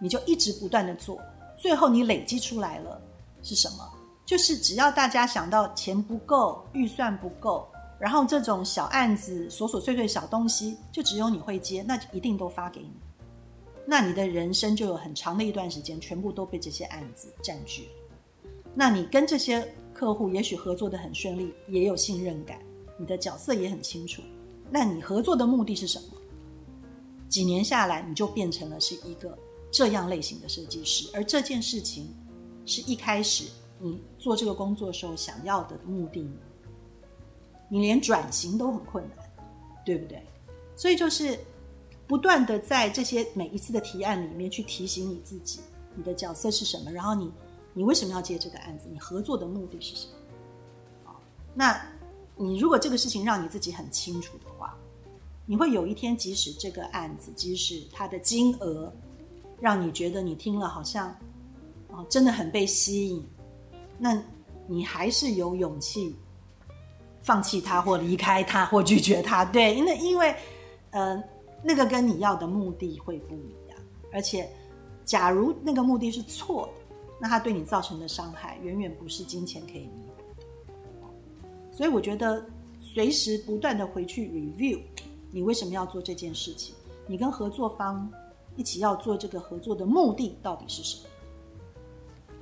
[0.00, 1.18] 你就一直不断的做，
[1.56, 3.00] 最后你累积出来了
[3.42, 3.88] 是什么？
[4.26, 7.66] 就是只要大家想到钱不够、预算不够，
[7.98, 12.90] 然后这种小案子、琐琐碎碎小东西，就只有你会接，那就一定都发给你。
[13.86, 17.88] 那你的人生就有很长的一段时间，全部都被这些案子占据。
[18.74, 22.58] 那你跟这些客户也许合作的很顺利，也有信任感，
[22.98, 24.22] 你的角色也很清楚。
[24.70, 26.08] 那你合作的目的是什么？
[27.28, 29.38] 几年下来，你就变成了是一个。
[29.76, 32.14] 这样类型的设计师，而这件事情
[32.64, 36.24] 是一开始你做这个工作时候想要的目的，
[37.68, 39.28] 你连转型都很困难，
[39.84, 40.22] 对不对？
[40.76, 41.36] 所以就是
[42.06, 45.60] 不断的在这些每一次的提案里面去提醒你自己，
[45.94, 47.32] 你的角色是什么，然后你
[47.72, 50.06] 你为什么要接这个案子，你合作的目的是什
[51.04, 51.10] 么？
[51.10, 51.16] 啊，
[51.54, 51.80] 那
[52.36, 54.76] 你如果这个事情让你自己很清楚的话，
[55.46, 58.92] 你会有一天，即使这个案子，即使它的金额
[59.58, 61.08] 让你觉得你听了好像
[61.90, 63.26] 啊真的很被吸引，
[63.98, 64.22] 那
[64.66, 66.14] 你还是有勇气
[67.22, 70.36] 放弃它或离开它或拒绝它，对，因为因为
[70.90, 71.22] 呃。
[71.66, 73.78] 那个跟你要的目的会不一样，
[74.12, 74.46] 而且，
[75.02, 81.72] 假如那个目的是错的，那他对你造成的伤害远远不是金钱可以弥补的。
[81.72, 82.44] 所以我觉得，
[82.82, 84.78] 随时不断的回去 review，
[85.30, 86.74] 你为什么要做这件事情？
[87.06, 88.12] 你跟合作方
[88.56, 91.08] 一起要做这个合作的目的到底是什么？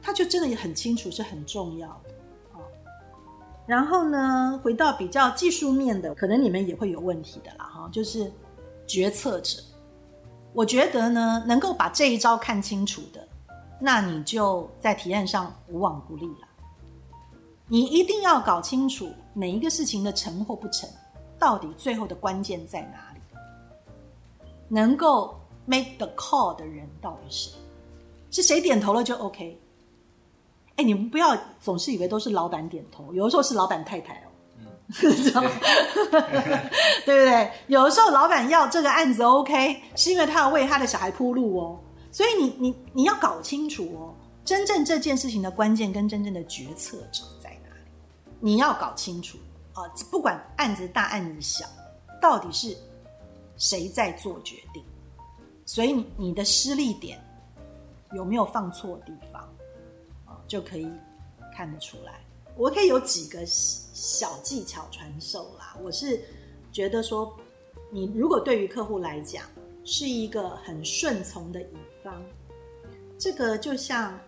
[0.03, 2.11] 他就真的也很清楚，是很重要的
[2.55, 2.59] 啊。
[3.67, 8.29] 然后呢，回到比较技术面的，可能你们也会有问题的啦，哈，就是。
[8.87, 9.63] 决策者，
[10.53, 13.27] 我觉得呢，能够把这一招看清楚的，
[13.81, 16.49] 那你就在提案上无往不利了。
[17.69, 20.89] 你一定要搞清楚每一个事情的成或不成，
[21.39, 23.21] 到底最后的关键在哪里？
[24.69, 27.59] 能够 make the call 的人到底是谁？
[28.31, 29.59] 是谁点头了就 OK？
[30.77, 34.22] 哎，你们不要总是以为都是老板点头，有的时候是老板太太。
[34.93, 35.51] 知道吗？
[37.05, 37.51] 对不对？
[37.67, 41.81] 有的时候老板要这个案子 OK，是因为他要为他的小孩铺路哦。
[42.11, 47.91] 所以你你你要搞清楚哦，真正这件事情的关键跟真正的决策者在哪里？
[48.39, 49.39] 你要搞清楚
[49.73, 49.89] 啊！
[50.11, 51.65] 不管案子大案子小，
[52.21, 52.77] 到底是
[53.57, 54.85] 谁在做决定？
[55.65, 57.19] 所以你的失利点
[58.15, 59.41] 有没有放错地方
[60.27, 60.37] 啊？
[60.47, 60.87] 就可以
[61.57, 62.13] 看得出来。
[62.57, 65.77] 我可以有几个小技巧传授啦。
[65.83, 66.23] 我是
[66.71, 67.35] 觉得说，
[67.91, 69.45] 你如果对于客户来讲
[69.85, 72.23] 是一个很顺从的乙方，
[73.19, 74.19] 这个就像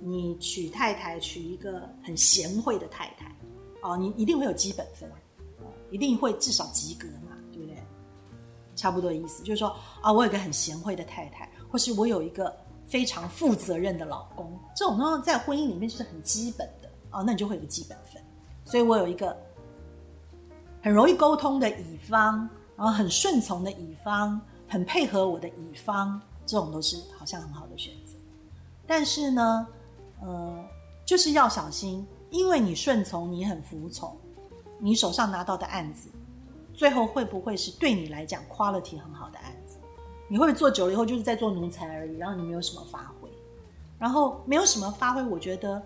[0.00, 3.34] 你娶太太娶一个很贤惠的太太
[3.82, 5.10] 哦，你一定会有基本分，
[5.90, 7.76] 一定会至少及格嘛，对不对？
[8.76, 12.54] 差不多意思就是说啊，我有个很贤惠的太太，或是我有一个
[12.86, 16.87] 非常负责任的老公，这种东西在婚姻里面就是很基本的。
[17.10, 18.22] 哦，那你就会有个基本分，
[18.64, 19.36] 所以我有一个
[20.82, 28.12] 很容易沟通的乙方，然后很顺从的乙方，很配合我的乙方，这种都是好像很好的选择。
[28.86, 29.66] 但是呢，
[30.20, 30.64] 呃，
[31.04, 34.14] 就是要小心，因为你顺从，你很服从，
[34.78, 36.10] 你手上拿到的案子，
[36.74, 39.78] 最后会不会是对你来讲 quality 很好的案子？
[40.28, 43.30] 你会不会做久了以后就是在做奴才而已，然后你没有什么发挥，
[43.98, 45.82] 然后没有什么发挥，我觉得。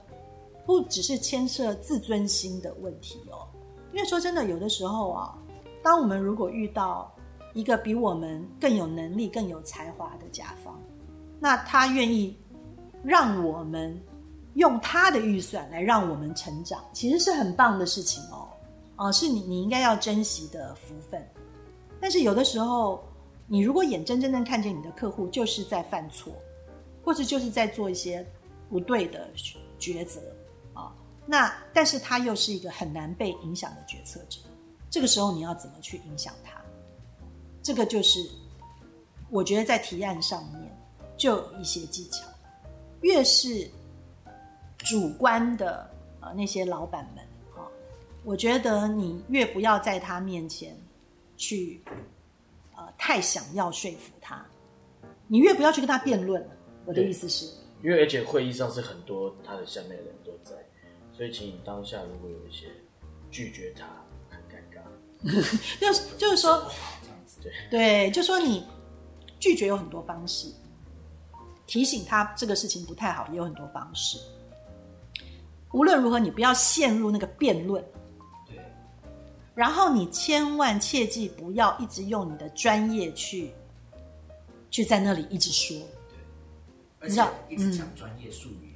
[0.64, 3.48] 不只是牵涉自尊心的问题哦，
[3.92, 5.36] 因为说真的，有的时候啊，
[5.82, 7.12] 当我们如果遇到
[7.52, 10.80] 一个比我们更有能力、更有才华的甲方，
[11.40, 12.36] 那他愿意
[13.02, 14.00] 让我们
[14.54, 18.48] 用他的预算来让我们成长，其实是很棒的事情哦，
[18.96, 21.20] 啊，是你你应该要珍惜的福分。
[22.00, 23.02] 但是有的时候，
[23.46, 26.32] 你如果眼睁睁的看见你的客户就是在犯错，
[27.04, 28.24] 或者就是在做一些
[28.70, 29.28] 不对的
[29.78, 30.20] 抉择。
[31.32, 34.38] 那，但是他又是一个很难被影响的决策者，
[34.90, 36.60] 这个时候你要怎么去影响他？
[37.62, 38.20] 这个就是
[39.30, 40.70] 我觉得在提案上面
[41.16, 42.26] 就有一些技巧。
[43.00, 43.66] 越是
[44.76, 45.90] 主观的
[46.20, 47.66] 呃那些老板们，哈，
[48.24, 50.76] 我觉得你越不要在他面前
[51.38, 51.82] 去
[52.76, 54.44] 呃太想要说服他，
[55.26, 56.46] 你越不要去跟他辩论。
[56.84, 57.46] 我的意思是，
[57.82, 60.54] 因为而且会议上是很多他的下面的人都在。
[61.12, 62.68] 所以，请你当下如果有一些
[63.30, 63.86] 拒绝他，
[64.30, 64.80] 很尴尬。
[65.78, 66.70] 就是就是说，
[67.02, 68.66] 这样子对对，就说你
[69.38, 70.52] 拒绝有很多方式，
[71.66, 74.18] 提醒他这个事情不太好也有很多方式。
[75.72, 77.84] 无论如何，你不要陷入那个辩论。
[78.46, 78.58] 对。
[79.54, 83.52] 然后你千万切记不要一直用你的专业去
[84.70, 85.78] 去在那里一直说。
[86.08, 87.08] 对。
[87.08, 88.71] 你知道，一直讲专业术语。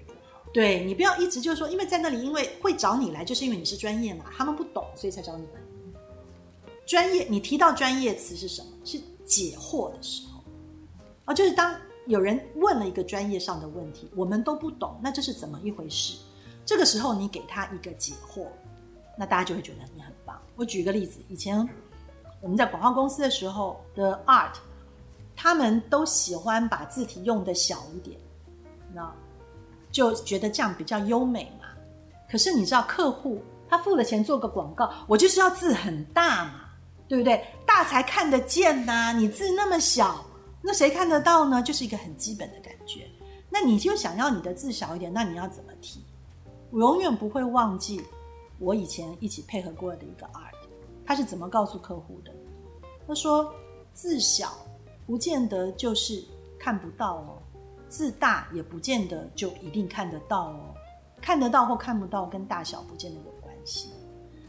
[0.57, 5.61] 对你不要一直就是说，因为在那里，因为会找你来，就是因为你是专业嘛，他们不懂，所以才找你来。
[6.87, 8.69] 专业，你提到专业词是什么？
[8.83, 10.43] 是解惑的时候
[11.27, 16.17] 啊，就是当有人问了一个专业上的问题，我们都不懂，那这是怎么一回事？
[16.65, 18.47] 这个时候你给他一个解惑，
[19.19, 20.41] 那大家就会觉得你很棒。
[20.55, 21.69] 我举一个例子，以前
[22.41, 24.55] 我们在广告公司的时候的 art，
[25.37, 28.19] 他们都喜欢把字体用的小一点，
[28.89, 29.15] 你知道。
[29.97, 31.67] 就觉得这样比较优美嘛。
[32.31, 36.69] 可是你知道，客户他付了钱做个广告，我就是要字很大嘛，
[37.09, 37.43] 对不对？
[37.65, 40.23] 大才看得见呐，你字那么小，
[40.61, 41.63] 那谁看得到呢？
[41.63, 43.09] 就是一个很基本的感觉。
[43.49, 46.05] 那你就想要你的字小一点，那你要怎么提？
[46.71, 48.03] 我永远不会忘记
[48.59, 50.69] 我以前一起配合过的一个 art，
[51.07, 52.31] 他是怎么告诉客户的？
[53.09, 53.51] 他说
[53.95, 54.53] 字小
[55.07, 56.23] 不见得就是
[56.59, 57.39] 看不到哦，
[57.97, 60.75] 字大也不见得就一定看得到哦。
[61.23, 63.89] 看得到或看不到跟大小不见得有关系。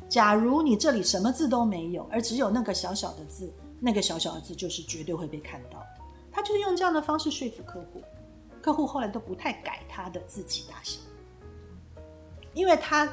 [0.10, 5.88] 假如你这里什么字都没有，而只有那个小小的字，那个小小的字就是绝对会被看到的。
[6.30, 8.02] 他就是用这样的方式说服客户，
[8.62, 11.00] 客户后来都不太改他的字体大小，
[12.54, 13.10] 因为他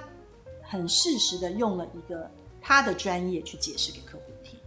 [0.61, 2.29] 很适时的用了一个
[2.61, 4.59] 他的专业去解释给客户听。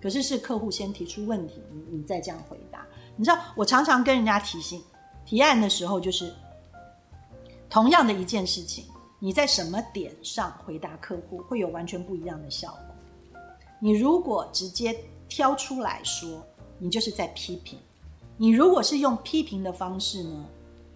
[0.00, 2.86] 可是是客户先提出问题，你你再这样回答。
[3.16, 4.80] 你知道，我常常跟人家提醒
[5.28, 6.32] 提案的时候，就是
[7.68, 8.86] 同样的一件事情。
[9.18, 12.96] 你在什么点上回答客户会有完全不一样的效果？
[13.78, 14.98] 你如果直接
[15.28, 16.42] 挑出来说，
[16.78, 17.78] 你就是在批评；
[18.38, 20.46] 你如果是用批评的方式呢，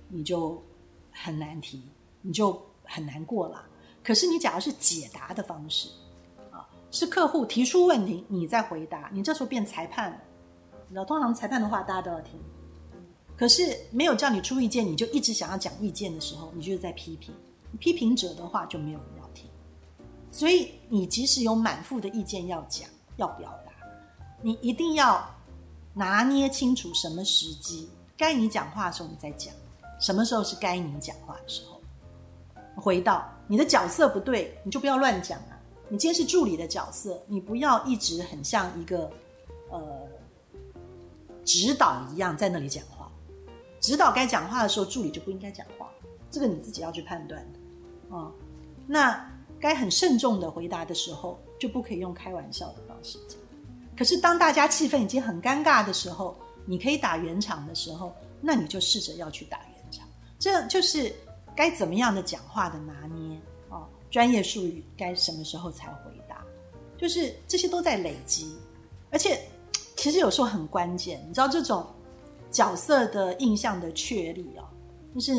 [0.08, 0.62] 你就
[1.10, 1.82] 很难提，
[2.22, 3.62] 你就很难过了。
[4.02, 5.90] 可是你假如是解答的方式，
[6.50, 10.18] 啊，是客户提出问题，你在回答，你这时候变裁判了。
[10.88, 12.40] 你知道，通常裁判的话大家都要听，
[13.36, 17.34] 可是没有叫你出意见，你就一直想要讲意见的时候，你就是在批评。
[17.80, 19.48] 批评者的话就没有人要听，
[20.30, 23.72] 所以你即使有满腹的意见要讲、要表达，
[24.42, 25.26] 你一定要
[25.94, 29.54] 拿捏清楚什么时机该你讲话的时候你再讲，
[29.98, 31.80] 什么时候是该你讲话的时候。
[32.76, 35.58] 回到你的角色不对，你就不要乱讲啊！
[35.88, 39.10] 你今天是助理的角色，你不要一直很像一个
[39.70, 39.80] 呃
[41.44, 42.84] 指导一样在那里讲。
[43.82, 45.90] 指导该讲话的时候，助理就不应该讲话，
[46.30, 48.16] 这个你自己要去判断的。
[48.16, 48.30] 啊，
[48.86, 49.30] 那
[49.60, 53.36] 该很慎重的回答的时候，就不可以用开玩笑的方式讲。
[53.96, 60.08] 可是当大家气氛已经很尴尬的时候，你可以打圆场的时候，那你就试着要去打圆场。
[60.38, 61.12] 这就是
[61.56, 63.36] 该怎么样的讲话的拿捏
[63.68, 66.44] 啊，专业术语该什么时候才回答，
[66.96, 68.56] 就是这些都在累积。
[69.10, 69.42] 而且
[69.96, 71.86] 其实有时候很关键，你知道这种
[72.52, 74.62] 角色的印象的确立啊，
[75.14, 75.34] 就是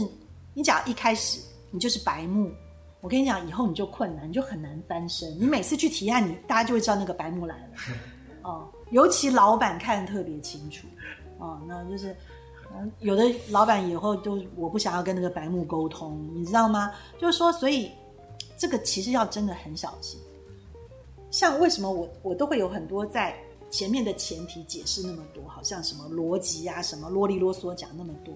[0.53, 1.39] 你讲一开始
[1.71, 2.51] 你就是白目。
[2.99, 5.29] 我跟你讲，以后你就困难，你就很难翻身。
[5.37, 7.63] 你每次去提案，你大家就会知道那个白木来了。
[8.43, 10.87] 哦，尤其老板看的特别清楚。
[11.37, 12.15] 哦，那就是，
[12.73, 16.93] 嗯，有的老板以后都我不想要跟那个白木沟通，你知道吗？
[17.19, 17.91] 就是说，所以
[18.57, 20.17] 这个其实要真的很小心。
[21.29, 23.35] 像为什么我我都会有很多在
[23.73, 28.31] 前面的前提解释那么多，好像什么逻辑啊，什么啰里啰嗦讲那么多，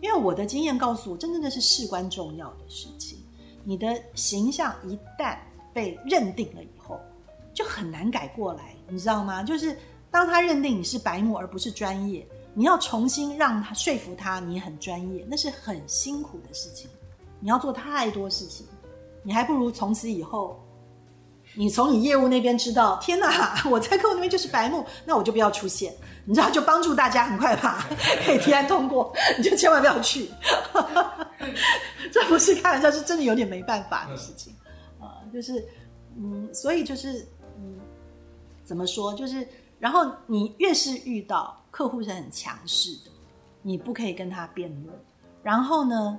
[0.00, 3.18] 因为我的经验告诉我，真正的是事关重要的事情。
[3.64, 5.36] 你的形象一旦
[5.74, 7.00] 被认定了以后，
[7.52, 9.42] 就很难改过来，你知道吗？
[9.42, 9.76] 就是
[10.08, 12.24] 当他认定你是白目而不是专业，
[12.54, 16.88] 你要重新让他说服他你很专业，那是很辛苦的事情。
[17.40, 18.64] 你要做太多事情，
[19.24, 20.56] 你还不如从此以后。
[21.58, 25.92] 你从你业务那边知道，天哪， 我在客户那边就是白目，那我就不要出现，
[26.26, 27.86] 你知道，就帮助大家很快把
[28.24, 30.30] 可以提案通过，你就千万不要去，
[32.12, 34.54] 这不是开玩笑，是真的有点没办法的事情。
[35.00, 35.66] 啊，就是，
[36.16, 37.26] 嗯，所以就是，
[37.58, 37.80] 嗯，
[38.62, 39.46] 怎么说，就是，
[39.78, 43.10] 然后你越是遇到客户是很强势的，
[43.62, 44.94] 你不可以跟他辩论，
[45.42, 46.18] 然后呢，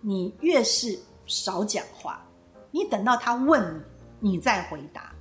[0.00, 2.24] 你越是少讲话，
[2.70, 3.82] 你等到他问你。
[4.20, 5.12] 你再回答，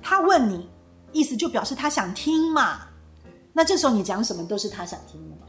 [0.00, 0.68] 他问你，
[1.12, 2.80] 意思就表示他想听嘛。
[3.52, 5.46] 那这时候你讲什么都是他想听的嘛，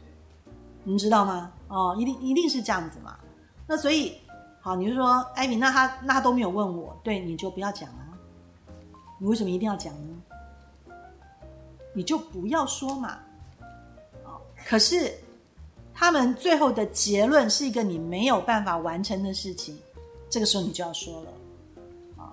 [0.83, 1.51] 你知道吗？
[1.69, 3.17] 哦，一定一定是这样子嘛。
[3.65, 4.17] 那所以，
[4.59, 8.09] 好，你就说，艾米，那他那他都没有问我，对，你就不要讲啊。
[9.19, 10.93] 你为什么一定要讲呢？
[11.93, 13.17] 你就不要说嘛。
[14.25, 15.13] 哦，可是
[15.93, 19.79] 他们最后的结论是一个你没有办法完成的事情，
[20.29, 21.31] 这个时候你就要说了。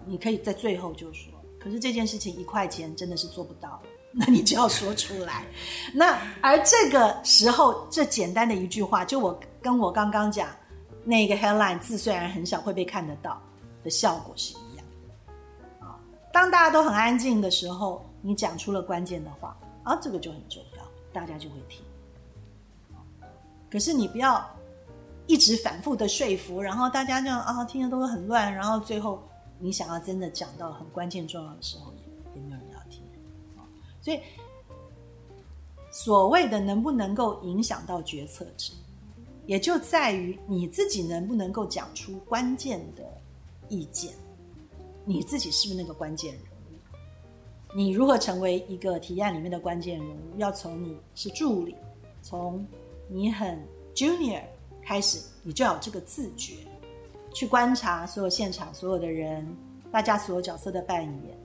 [0.06, 3.80] 你可以在最后就说，可是这件事情一块钱真的是做不到，
[4.12, 5.44] 那你就要说出来。
[5.94, 10.48] 那而这个时候，这简单的一句话，就我跟我刚刚讲
[11.04, 13.40] 那个 headline 字虽然很小，会被看得到
[13.84, 15.86] 的效果是一样的。
[15.86, 15.98] 啊，
[16.32, 21.84] 当大家都很安静的时候，你讲出了关键的话，啊，这个就很重要，大家就会听。
[23.70, 24.44] 可是你不要
[25.26, 29.22] 一直反复的说服，然后大家这样啊，听的都很乱，然后最后。
[29.60, 31.92] 你想要真的讲到很关键重要的时候，
[32.34, 33.02] 也没有人要听。
[34.00, 34.18] 所以，
[35.92, 38.72] 所谓的能不能够影响到决策者，
[39.44, 43.04] 也就在于你自己能不能够讲出关键的
[43.68, 44.14] 意见，
[45.04, 47.76] 你自己是不是那个关键人物？
[47.76, 51.76] 你如何成为一个提案里面的关键人物，要从你是助理，
[52.22, 52.66] 从
[53.06, 53.62] 你很
[53.94, 54.42] junior
[54.82, 56.66] 开始，你就要有这个自觉，
[57.32, 59.46] 去观察所有现场所有的人，
[59.90, 61.38] 大家所有角色的扮演，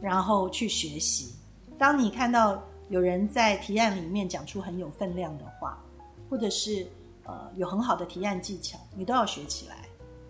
[0.00, 1.34] 然后去学习。
[1.78, 5.82] 当你看到有人在提案里面讲出很有分量的话，
[6.28, 6.86] 或者是
[7.24, 9.76] 呃有很好的提案技巧，你都要学起来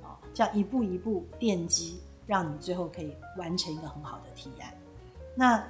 [0.03, 4.73] 啊，这样一步一步奠基，让你最后可以完成一个很好的提案。
[5.35, 5.65] 那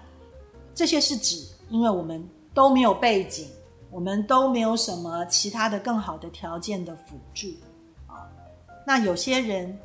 [0.75, 2.23] 这些是指，因为我们
[2.53, 3.49] 都没有背景，
[3.91, 7.49] 我们都没有什么其他的更好的条件的辅助。
[8.87, 9.79] 那有些人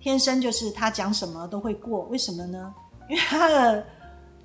[0.00, 2.74] 天生就是他讲什么都会过，为什么呢？
[3.08, 3.86] 因为他的。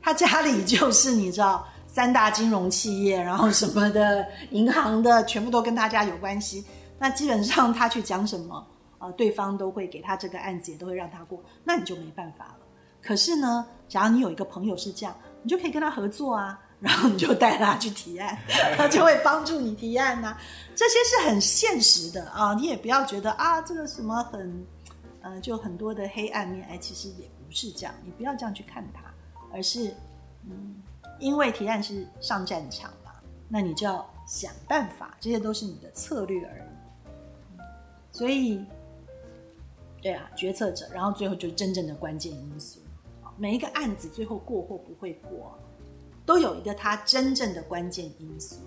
[0.05, 6.63] 他家里就是你知道三大金融企业，然后什么的银行的全部都跟他家有关系。
[6.99, 8.63] 那基本上他去讲什么，
[9.01, 11.43] 呃，对方都会给他这个案子，也都会让他过。
[11.63, 12.57] 那你就没办法了。
[13.01, 18.37] 可是呢，假如你有一个朋友是这样，你就可以跟他合作啊，然后你就带他去提案，
[18.77, 20.37] 他就会帮助你提案呐。
[20.75, 24.65] 这些是很现实的啊，你也不要觉得啊，这个什么很，
[25.21, 26.67] 呃，就很多的黑暗面。
[26.67, 29.01] 哎，其实也不是这样，你不要这样去看他。
[29.53, 29.95] 而是，
[30.43, 30.75] 嗯，
[31.19, 33.11] 因为提案是上战场嘛，
[33.47, 37.61] 那你就要想办法，这些都是你的策略而已。
[38.11, 38.63] 所以，
[40.01, 42.79] 对啊，决策者，然后最后就真正的关键因素。
[43.37, 45.57] 每一个案子最后过或不会过，
[46.25, 48.57] 都有一个它真正的关键因素。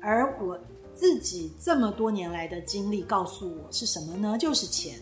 [0.00, 0.58] 而我
[0.94, 4.36] 自己这么多年来的经历告诉我是什么呢？
[4.38, 4.98] 就是钱。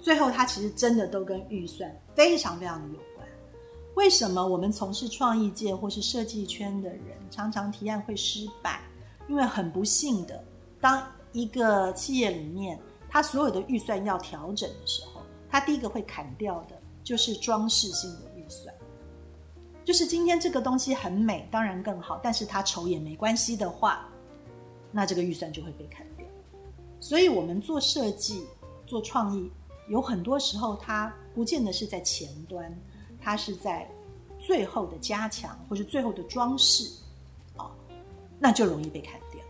[0.00, 3.00] 最后，它其实真的都跟预算非常非常的有。
[3.96, 8.82] 为什么我们从事创意界或是设计圈的人常常提案会失败？
[9.26, 10.44] 因为很不幸的，
[10.82, 11.02] 当
[11.32, 12.78] 一个企业里面
[13.08, 18.25] 它所有的预算要调整的时候，它第一个会砍掉的就是装饰性的。
[19.86, 24.08] 就是今天这个东西很美，当然更好，但是它丑也没关系的话，
[24.90, 26.26] 那这个预算就会被砍掉。
[26.98, 28.44] 所以，我们做设计、
[28.84, 29.48] 做创意，
[29.88, 32.76] 有很多时候它不见得是在前端。
[33.18, 33.88] 它是在
[34.38, 36.88] 最后的加强，或是最后的装饰，
[37.56, 37.70] 啊，
[38.38, 39.40] 那就容易被砍掉。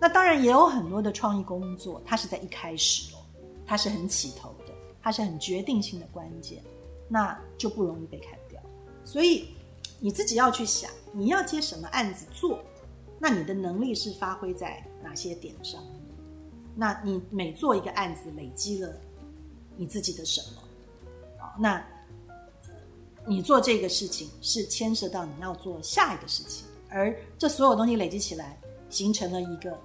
[0.00, 3.18] 那当然也有很多的创意工作，它是在一开始哦，
[3.66, 4.72] 它是很起头的，
[5.02, 6.62] 它是很决定性的关键，
[7.08, 8.60] 那就不容易被砍掉。
[9.04, 9.48] 所以
[10.00, 12.60] 你自己要去想，你要接什么案子做，
[13.18, 15.82] 那你的能力是发挥在哪些点上？
[16.74, 18.92] 那你每做一个案子，累积了
[19.76, 20.62] 你自己的什么？
[21.42, 21.86] 啊，那。
[23.28, 28.56] 你做这个事情是牵涉到你要做下一个事情，而这所有东西累积起来，
[28.88, 29.76] 形成了一个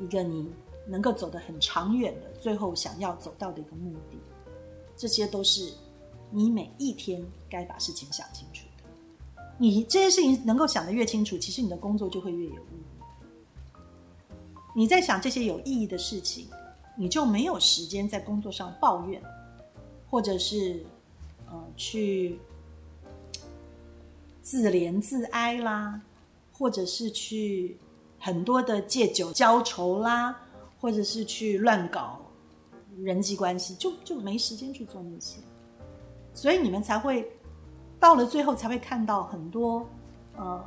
[0.00, 0.50] 一个你
[0.86, 4.18] 能够走得很长远的，最后想要走到的一个目的。
[4.96, 5.70] 这些都是
[6.30, 8.45] 你每一天该把事情想清。
[9.58, 13.80] 你这些事情能够想得越清楚，其实你的工作就会越有意义。
[14.74, 16.48] 你在想这些有意义的事情，
[16.96, 19.22] 你就没有时间在工作上抱怨，
[20.08, 20.84] 或者是。
[21.48, 22.40] 呃，去
[24.42, 26.00] 自怜自哀啦，
[26.52, 27.78] 或者是去
[28.18, 30.36] 很多的借酒浇愁啦，
[30.80, 32.20] 或者是去乱搞
[32.98, 35.38] 人际关系，就就没时间去做那些，
[36.34, 37.30] 所以你们才会
[38.06, 39.84] 到了最后才会看到很多
[40.36, 40.64] 呃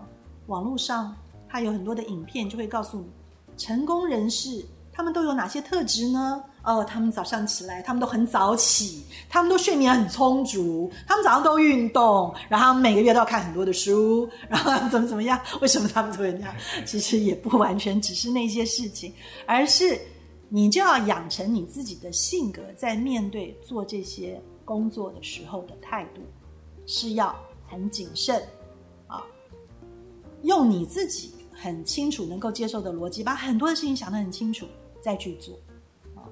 [0.47, 1.15] 网络上
[1.47, 3.07] 它有很多的影片，就会告诉你
[3.55, 6.43] 成功人士他们都有哪些特质呢？
[6.63, 15.39] 哦，他们早上起来，他们都很早起，他们都睡眠很充足，他们早上都运动，然后每个月都要看很多的书， 然后怎么怎么样？
[15.61, 16.53] 为什么他们会这样？
[16.85, 19.13] 其实也不完全只是那些事情，
[19.45, 19.97] 而是
[20.49, 26.19] 你就要养成你自己的性格，在面对做这些工作的时候的态度
[26.91, 27.35] 是要
[27.67, 28.41] 很谨慎
[29.05, 29.23] 啊，
[30.41, 34.65] 用你自己很清楚能够接受的逻辑，把很多的事情想得很清楚，
[34.99, 35.55] 再去做。
[36.15, 36.25] 啊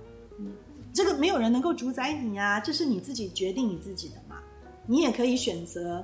[0.91, 4.37] 这个没有人能够主宰你啊，这是你自己决定你自己的嘛。
[4.87, 6.03] 你也可以选择，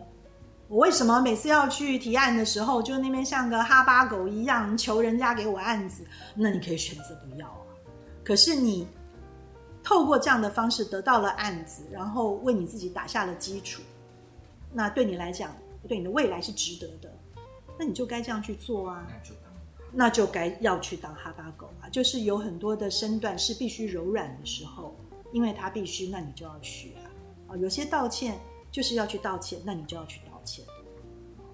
[0.68, 6.06] 我为什么每次要去提案的时候，就那边像个哈巴狗一样求人家给我案子？
[6.36, 7.66] 那你可以选择不要啊。
[8.24, 8.88] 可是你
[9.84, 13.82] 透过这样的方式得到了案子，然后为你自己打下了基础，
[14.74, 15.56] 那对你来讲，
[15.88, 17.14] 对你的未来是值得的，
[17.78, 19.08] 那你就该这样去做啊。
[19.10, 19.36] 那就
[19.96, 21.88] 那就该要去当哈巴狗啊！
[21.90, 24.96] 就是有很多的身段是必须柔软的时候，
[25.32, 27.06] 因为他必须，那你就要去啊！
[27.50, 28.40] 啊，有些道歉
[28.72, 30.66] 就是要去道歉，那你就要去道歉。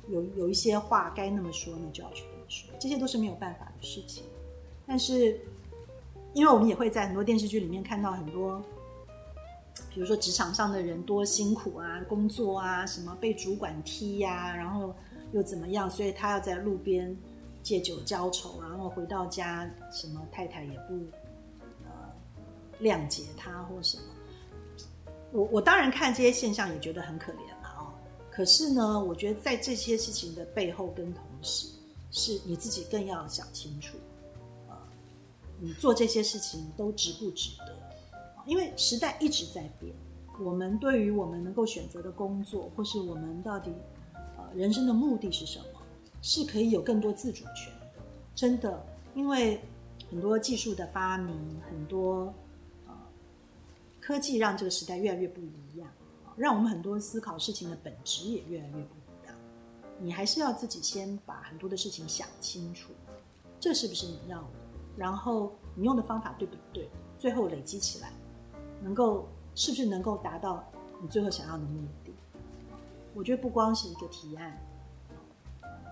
[0.08, 4.24] 有有一些话该那么说，你就要去那么说，这些都是没有办法的事情。
[4.88, 5.40] 但是，
[6.34, 8.64] 因为我们也会在很多电视剧里面看到很多
[9.90, 14.96] 比如说职场上的人多辛苦啊，工作啊，什么被主管踢呀、然后
[15.32, 17.16] 又怎么样，所以他要在路边
[17.64, 20.94] 借酒浇愁，然后回到家，什么太太也不
[21.86, 21.92] 呃
[22.82, 24.04] 谅解他或什么。
[25.32, 27.94] 我我当然看这些现象也觉得很可怜了哦。
[28.32, 31.68] 可是呢，我觉得在这些事情的背后跟同时，
[32.12, 33.98] 是你自己更要想清楚，
[34.68, 34.76] 呃，
[35.60, 37.79] 你做这些事情都值不值得？
[38.50, 39.94] 因为时代一直在变，
[40.44, 43.72] 我们对于我们能够选择的工作，或是我们到底
[44.38, 45.66] 呃人生的目的是什么，
[46.24, 48.02] 是可以有更多自主权的。
[48.34, 48.84] 真的，
[49.14, 49.62] 因为
[50.10, 51.36] 很多技术的发明，
[51.70, 52.34] 很多
[52.88, 52.94] 呃
[54.00, 55.88] 科技让这个时代越来越不一样，
[56.36, 59.36] 让我们很多思考事情的本质也越来越不一样。
[60.00, 62.94] 你还是要自己先把很多的事情想清楚，
[63.60, 64.48] 这是不是你要的？
[64.98, 66.90] 然后你用的方法对不对？
[67.20, 68.14] 最后累积起来，
[68.82, 70.64] 能够是不是能够达到
[71.02, 72.14] 你最后想要的目的？
[73.14, 74.58] 我觉得不光是一个提案，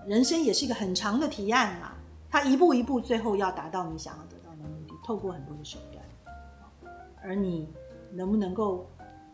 [0.05, 1.93] 人生也是一个很长的提案嘛。
[2.29, 6.93] 它一步一步，最后要达到你想要得到的目的，透过很多的手段。
[7.23, 7.67] 而你
[8.11, 8.85] 能不能够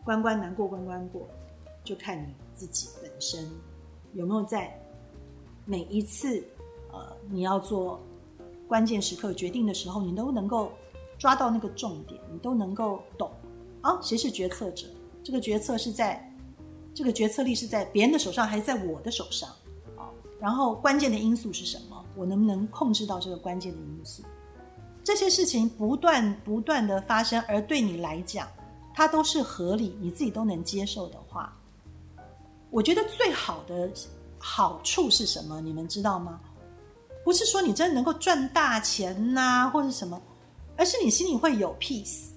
[0.04, 1.28] 关关难过关关过，
[1.82, 3.48] 就看你自己本身
[4.14, 4.76] 有没有在
[5.64, 6.42] 每一次
[6.92, 8.00] 呃你要做
[8.66, 10.72] 关键时刻决定的时候，你都能够
[11.18, 13.30] 抓到那个重点，你都能够懂
[13.84, 14.86] 啊，谁是决策者？
[15.22, 16.26] 这个决策是在
[16.94, 19.46] 这个决策力是在别人的手上，还是在我的手上？
[19.94, 20.08] 啊，
[20.40, 22.02] 然后关键的因素是什么？
[22.16, 24.22] 我能不能控制到这个关键的因素？
[25.04, 28.48] 这些事情不断不断的发生，而对你来讲，
[28.94, 31.54] 它都是合理，你自己都能接受的话，
[32.70, 33.90] 我觉得最好的
[34.38, 35.60] 好处是什么？
[35.60, 36.40] 你们知道吗？
[37.22, 40.18] 不是说你真的能够赚大钱呐、或者什么，
[40.76, 42.28] 而是你心里会有 peace，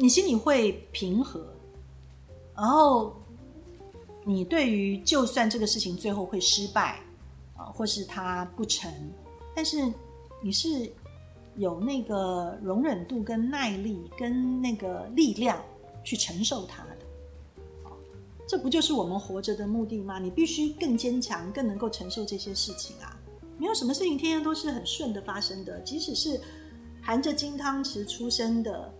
[0.00, 1.46] 你心里会平和，
[2.56, 3.14] 然后
[4.24, 6.98] 你对于就算这个事情最后会失败
[7.54, 8.90] 啊，或是它不成，
[9.54, 9.92] 但是
[10.42, 10.90] 你是
[11.56, 15.62] 有那个容忍度、跟耐力、跟那个力量
[16.02, 16.96] 去承受它的。
[18.48, 20.18] 这不就是我们活着的目的吗？
[20.18, 23.14] 你必须更坚强，更能够承受这些事情啊！
[23.58, 26.40] 没有什么事情天天都是很顺的发生的，即使是
[27.02, 28.92] 含着金汤匙出生的，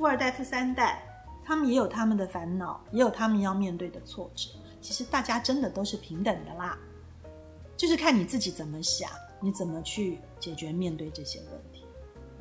[0.00, 1.02] 富二代、富三代，
[1.44, 4.48] 他们也有他们的烦恼，也有他们要面对的挫折。
[4.80, 6.78] 其实大家真的都是平等的啦，
[7.76, 11.84] 就是看你自己怎么想，你怎么去解决面对这些问题。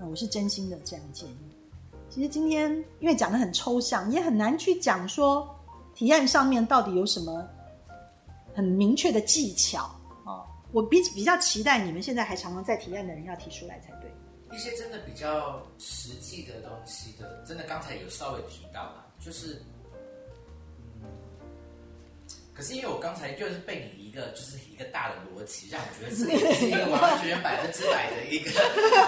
[0.09, 1.37] 我是真心的这样建议。
[2.09, 5.53] 其实今天因为讲的很抽象，也很难去讲说
[5.93, 7.45] 提案上面到底有什么
[8.55, 9.83] 很明确的技巧
[10.23, 14.09] 啊、我比比较期待你们现在还常常在提案的人要提出来才对。
[14.51, 19.61] 一些真的比较实际的东西的，真的刚才有稍微提到了，就是，
[21.01, 21.07] 嗯，
[22.53, 28.51] 可是因为我刚才就是被你一个就是一个大的逻辑，让我觉得这也是一个完全全百分之百的一个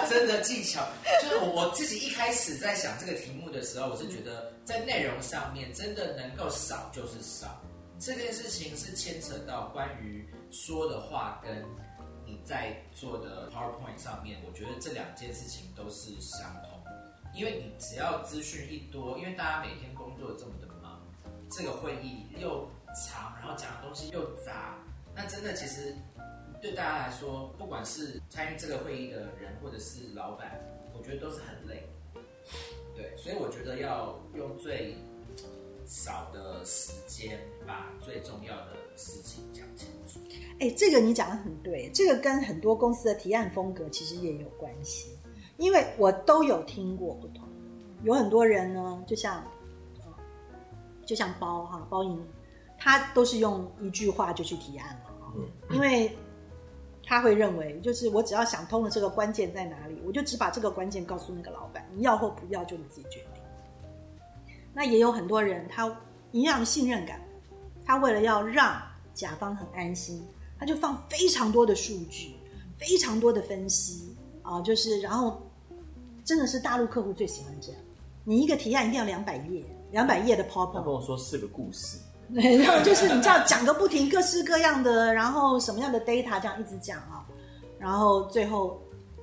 [0.08, 0.86] 真的技巧。
[1.20, 7.60] 就是我自己一开始在想这个题目的时候，我是觉得在内容上面真的能够少就是少，
[7.98, 11.64] 这件事情是牵扯到关于说的话跟
[12.32, 16.80] 你在做的 PowerPoint 上面，我觉得这两件事情都是相同。
[17.34, 20.98] 因为你只要资讯一多，因为大家每天工作这么的忙，
[21.50, 24.78] 这个会议又长，然后讲的东西又杂，
[25.14, 25.94] 那真的其实
[26.62, 30.58] 对大家来说，不管是参与这个会议的人或者是老板，
[30.94, 31.86] 我觉得都是很累。
[32.96, 34.94] 对，所以我觉得要用最
[35.86, 40.20] 少的时间把最重要的事情讲清楚。
[40.60, 45.10] 哎，这个你讲的很对，这个跟很多公司的提案风格其实也有关系，
[45.56, 47.48] 因为我都有听过不同，
[48.02, 49.42] 有很多人呢，就像，
[50.00, 50.12] 呃
[51.04, 52.24] 就像包哈包赢，
[52.78, 56.16] 他都是用一句话就去提案了嗯，因为
[57.04, 63.42] 他会认为，就是我只要想通了这个关键在哪里，我就只把这个关键告诉那个老板，你要或不要就你自己决定。
[64.72, 65.94] 那也有很多人，他
[66.30, 67.20] 一样信任感，
[67.84, 68.80] 他为了要让
[69.14, 70.22] 甲方很安心，
[70.58, 72.34] 他就放非常多的数据，
[72.78, 75.40] 非常多的分析啊，就是然后
[76.24, 77.80] 真的是大陆客户最喜欢这样，
[78.24, 81.98] 你一个提案一定要两百页，两百页的跟 PowerPoint，我说四个故事，
[82.32, 87.26] 对，然后就是你知道讲个不停，各式各样的，然后什么样的 data 这样一直讲啊，
[87.78, 88.80] 然后最后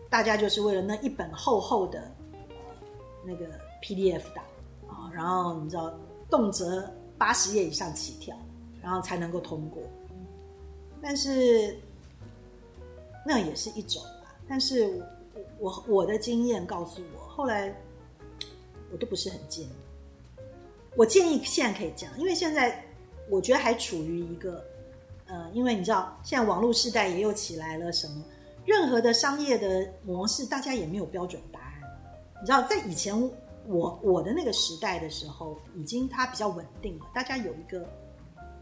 [0.09, 1.99] 大家就是为了那一本厚厚的
[2.39, 2.45] 呃
[3.25, 3.45] 那个
[3.81, 4.43] PDF 档
[4.87, 5.93] 啊，然后你知道
[6.29, 6.65] 动辄
[7.17, 8.35] 八十页以上起跳，
[8.89, 9.83] 然后才能够通过。
[10.99, 11.77] 但是
[13.23, 14.35] 那也是一种吧。
[14.47, 14.99] 但是
[15.35, 17.71] 我我我的经验告诉我，后来
[18.91, 19.69] 我都不是很建议。
[20.95, 22.83] 我建议现在可以这样，因为现在
[23.29, 24.65] 我觉得还处于一个，
[25.27, 28.25] 呃，因为你知道现在网络时代也又起来了，什么
[28.65, 31.73] 任何的商业的模式，大家也没有标准答案。
[32.41, 33.15] 你知道，在以前
[33.67, 37.87] 我我的那个时代的时候，已经它比较稳定了，大家有一个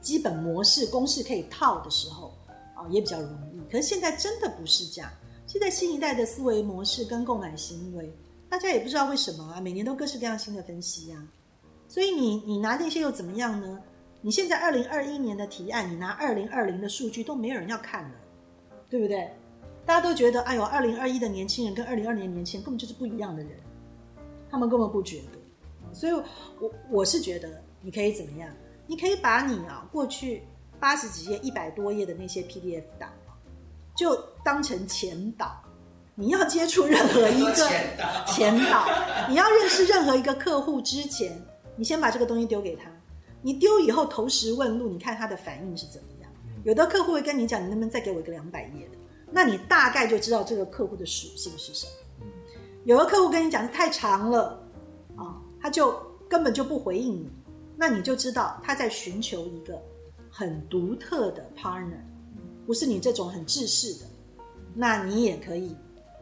[0.01, 2.33] 基本模式公式可以套的时候，
[2.75, 3.71] 啊，也比较容易。
[3.71, 5.11] 可是现在真的不是这样，
[5.45, 8.11] 现在新一代的思维模式跟购买行为，
[8.49, 11.27] 大家也不知道为什么啊，每年都各式各样新的分析呀。
[11.87, 13.79] 所以你你拿那些又怎么样呢？
[14.21, 18.11] 你现在二零二一年的提案，你拿二零二零的数据都没有人要看了，
[18.89, 19.29] 对不对？
[19.85, 23.51] 大家都觉得，哎呦，二零二一的年轻人跟二零二零年轻人根本就是不一样的人，
[24.49, 25.93] 他们根本不觉得。
[25.93, 26.11] 所以，
[26.59, 28.49] 我我是觉得你可以怎么样？
[28.87, 30.43] 你可以把你啊过去
[30.79, 33.09] 八十几页、一百多页的那些 PDF 档，
[33.95, 35.61] 就当成前导。
[36.15, 37.53] 你要接触任何一个
[38.25, 38.87] 前导，
[39.29, 41.39] 你要认识任何一个客户之前。
[41.75, 42.89] 你先把这个东西丢给他，
[43.43, 46.31] 你丢以后投石问路，你看他的反应是怎么样？
[46.63, 48.97] 有的客户会跟你讲，你能不能再给我一个两百页的？
[49.31, 51.91] 那你大概就知道这个客户的属性是什么。
[52.83, 54.59] 有的客户跟你讲太长了，
[55.15, 57.29] 啊，他就根本就不回应你，
[57.77, 59.81] 那你就知道他在寻求一个
[60.29, 62.01] 很独特的 partner，
[62.65, 64.05] 不是你这种很制式的。
[64.73, 65.73] 那你也可以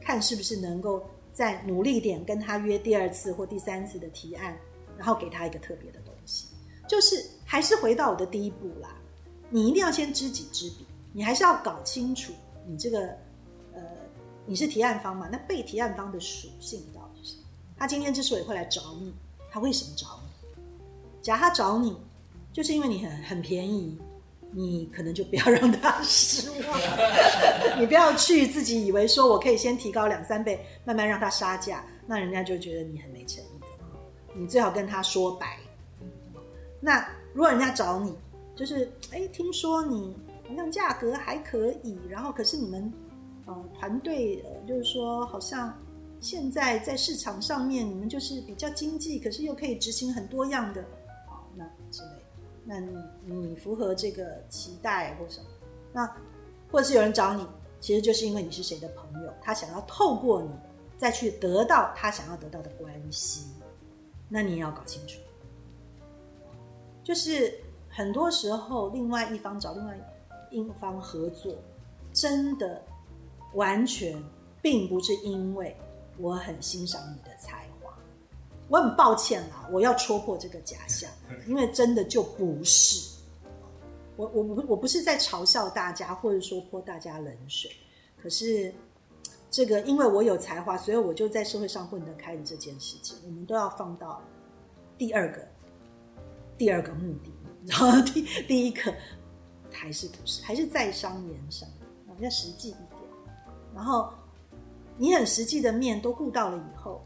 [0.01, 1.03] 看是不是能够
[1.33, 4.55] 再努力点跟他约第二次或第三次的提案。
[4.97, 6.47] 然后给他一个特别的东西，
[6.87, 8.95] 就是还是回到我的第一步啦。
[9.49, 12.31] 你一定要先知己知彼，你还是要搞清楚
[12.65, 13.09] 你这个
[13.73, 13.81] 呃，
[14.45, 15.27] 你是提案方嘛？
[15.29, 17.43] 那被提案方的属性到底是什么？
[17.77, 19.13] 他今天之所以会来找你，
[19.51, 20.24] 他为什么找你？
[21.25, 21.97] 假如他找你，
[22.53, 23.97] 就是因为你很很便宜，
[24.51, 26.79] 你可能就不要让他失望。
[27.81, 33.47] 你不要去自己以为说我可以先提高两三倍，慢慢让他杀价，那人家就觉得你很没诚意。
[34.35, 35.57] 你最好跟他说白。
[36.79, 37.03] 那
[37.33, 38.15] 如果人家找你，
[38.55, 40.15] 就是哎，听说你
[40.47, 42.93] 好像价格还可以，然后可是你们
[43.47, 45.75] 呃团队呃就是说好像
[46.19, 50.85] 现在在市场上面你们就是比较经济，可是又可以执行很多样的
[51.95, 52.09] 之类，
[52.65, 55.45] 那你你符合这个期待或什么？
[55.93, 56.05] 那
[56.71, 57.47] 或者是有人找你，
[57.79, 60.49] 其实就是因为你是谁的朋友，他想要透过你
[60.97, 63.47] 再去得到他想要得到的关系。
[64.27, 65.19] 那你也要搞清楚，
[67.03, 67.53] 就是
[67.87, 69.97] 很多时候，另外一方找另外
[70.49, 71.55] 一方合作，
[72.11, 72.81] 真的
[73.53, 74.21] 完全
[74.61, 75.77] 并不是因为
[76.17, 77.64] 我很欣赏你的才，
[78.69, 81.09] 我很抱歉啦，我要戳破这个假象，
[81.47, 83.15] 因为真的就不是。
[84.15, 87.71] 我我不我不是在嘲笑大家，或者说泼大家冷水，
[88.21, 88.73] 可是。
[89.51, 94.21] 这个，因为我有才华，所以我就在社会上混得开的这件事情，我们都要放到
[94.97, 95.47] 第二个
[96.57, 97.31] 第二个目的，
[97.65, 98.93] 然后第第一个
[99.71, 101.69] 还是不是，还是在商言商，
[102.17, 102.99] 比较实际一点。
[103.73, 104.11] 然后
[104.97, 107.01] 你很实际的面都顾到了以后，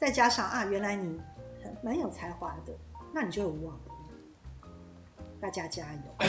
[0.00, 1.20] 再加上啊，原来你
[1.62, 2.72] 很蛮有才华的，
[3.12, 3.78] 那你就有望。
[5.40, 6.00] 大家加油！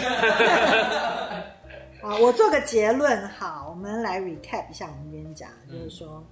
[2.02, 3.28] 好，我做个结论。
[3.30, 6.24] 好，我们来 recap 一下我们今天讲，就是说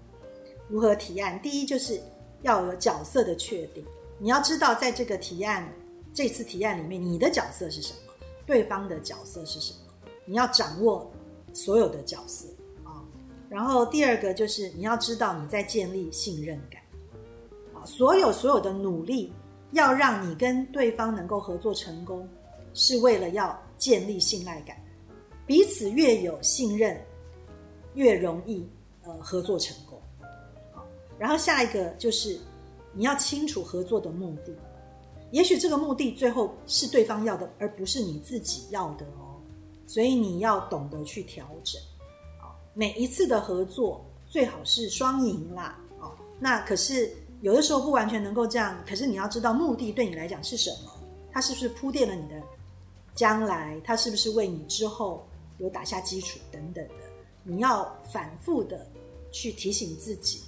[0.67, 1.39] 如何提案。
[1.41, 2.01] 第一，就是
[2.41, 3.85] 要有角色的确定。
[4.17, 5.67] 你要知道，在这个提案
[6.13, 7.99] 这次提案里面，你的角色是什么，
[8.45, 9.91] 对方的角色是什么，
[10.25, 11.09] 你要掌握
[11.53, 12.47] 所有的角色
[12.83, 13.03] 啊。
[13.49, 16.78] 然后第二个就是你要知道你在建立信任感啊。
[17.85, 19.33] 所有所有的努力
[19.71, 22.27] 要让你跟对方能够合作成功，
[22.73, 24.75] 是为了要建立信赖感。
[25.45, 26.99] 彼此越有信任，
[27.95, 28.67] 越容易
[29.03, 29.99] 呃合作成功。
[30.71, 30.85] 好，
[31.17, 32.39] 然后下一个就是
[32.93, 34.53] 你要清楚合作的目的。
[35.31, 39.41] 也许这个目的最后是对方要的，而不是你自己要的哦。
[39.85, 41.81] 所以你要懂得去调整。
[42.39, 45.79] 好，每一次的合作最好是双赢啦。
[45.99, 47.11] 哦，那可是
[47.41, 48.77] 有的时候不完全能够这样。
[48.87, 50.91] 可是你要知道目的对你来讲是什么？
[51.31, 52.41] 它是不是铺垫了你的
[53.15, 53.79] 将来？
[53.83, 55.25] 它是不是为你之后？
[55.57, 56.93] 有打下基础等等的，
[57.43, 58.87] 你要反复的
[59.29, 60.43] 去提醒自己，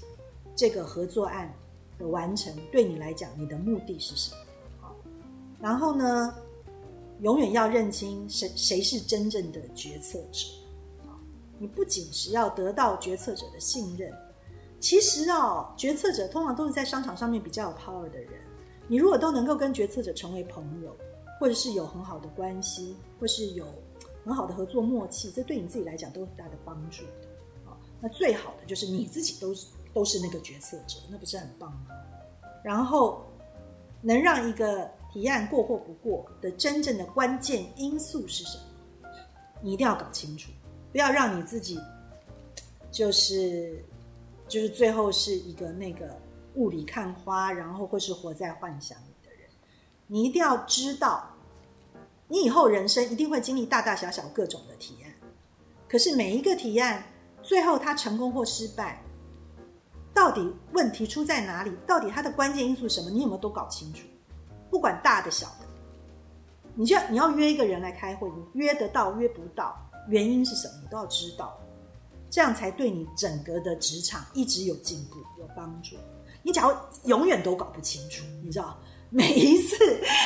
[0.56, 1.54] 这个合作案
[2.00, 4.38] 的完成对你来讲，你的目的是什么？
[4.80, 4.96] 好，
[5.60, 6.34] 然后呢，
[7.20, 10.48] 永远要认清谁谁是真正的决策者。
[11.60, 14.10] 你不仅是要得到决策者的信任，
[14.82, 18.34] 其实哦，决策者通常都是在商场上面比较有 power 的人。
[18.90, 20.94] 你如果都能够跟决策者成为朋友，
[21.40, 23.66] 或者是有很好的关系，或是有。
[24.24, 27.28] 很好的合作默契，这对你自己来讲都有很大的帮助的。
[27.66, 29.66] 啊，那最好的就是你自己都是
[29.96, 31.88] 都是那个决策者，那不是很棒吗？
[32.64, 33.26] 然后
[34.00, 39.10] 能让一个提案过或不过的真正的关键因素是什么？
[39.60, 40.52] 你一定要搞清楚，
[40.92, 41.80] 不要让你自己
[42.92, 43.84] 就是
[44.52, 46.20] 就是最后是一个那个
[46.56, 49.50] 雾里看花，然后或是活在幻想里的人。
[50.08, 51.24] 你一定要知道，
[52.28, 55.12] 你以后人生一定会经历大大小小各种的提案，
[55.88, 57.02] 可是每一个提案
[57.42, 59.02] 最后它成功或失败。
[60.14, 61.72] 到底问题出在哪里？
[61.88, 63.10] 到底它的关键因素是什么？
[63.10, 64.06] 你有没有都搞清楚？
[64.70, 65.66] 不管大的小的，
[66.76, 69.74] 你就你要约一个人来开会，你约得到约不到，
[70.10, 70.74] 原因是什么？
[70.84, 71.58] 你都要知道，
[72.32, 75.98] 这样才对你整个的职场一直有进步有帮助。
[76.42, 76.74] 你假如
[77.08, 78.76] 永远都搞不清楚，你知道，
[79.10, 79.76] 每一次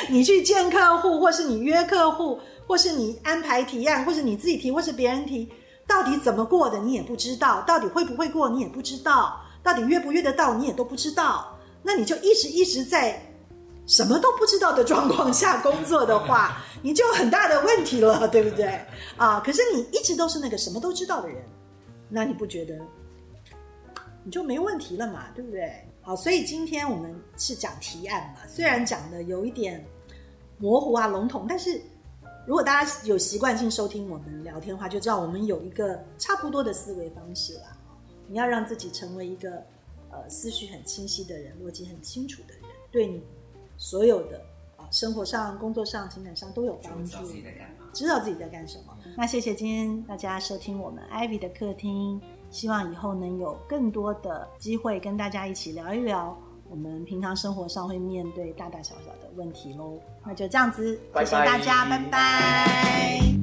[0.08, 5.50] 你去见客户，或是你约客户，或是你安排提案，或是你自己提，或是别人提，
[5.88, 9.42] 到底怎么过的你也不知道，到底会不会过你也不知道。
[9.64, 11.58] 到底约不约得到，你也都不知道。
[11.82, 13.20] 那你就一直一直在
[13.88, 18.80] 什么都不知道的状况下工作的话， 你就有很大的问题了，对不对？
[19.18, 21.44] 啊，可是你一直都是那个什么都知道的人，
[22.10, 22.80] 那你不觉得
[24.24, 25.32] 你就没问题了嘛？
[25.36, 25.86] 对不对？
[26.02, 29.84] 好，所以今天我们是讲提案嘛，虽然讲的有一点
[30.58, 31.82] 模糊啊、笼统，但是
[32.46, 37.76] 如果大家有习惯性收听我们聊天的话，就知道我们有一个差不多的思维方式啦。
[38.28, 39.64] 你要让自己成为一个
[40.12, 43.24] 呃思绪很清晰的人，逻辑很清楚的人，对你
[43.78, 44.42] 所有的
[44.78, 47.12] 啊生活上、工作上、情感上都有帮助。
[47.12, 48.95] 知道自己在干嘛，知道自己在干什么。
[49.18, 56.38] 那谢谢今天大家收听我们 Ivy 的客厅，希望以后能有更多的机会跟大家一起聊一聊
[56.70, 59.98] 我们平常生活上会面对大大小小的问题喽。
[60.26, 62.10] 那就这样子，谢谢大家，拜拜。
[62.10, 63.36] 拜拜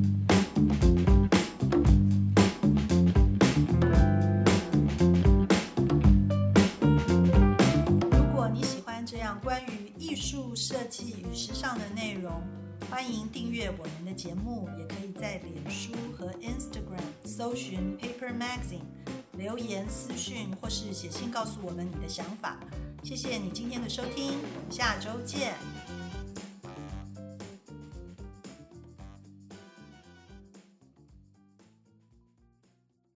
[9.43, 12.31] 关于艺术设计与时尚的内容，
[12.93, 18.83] 欢迎订阅我们的节目，也可以在脸书和 Instagram 搜寻 Paper Magazine，
[19.33, 22.59] 留言私讯或是写信告诉我们你的想法。
[23.03, 25.55] 谢谢你今天的收听，我们下周见。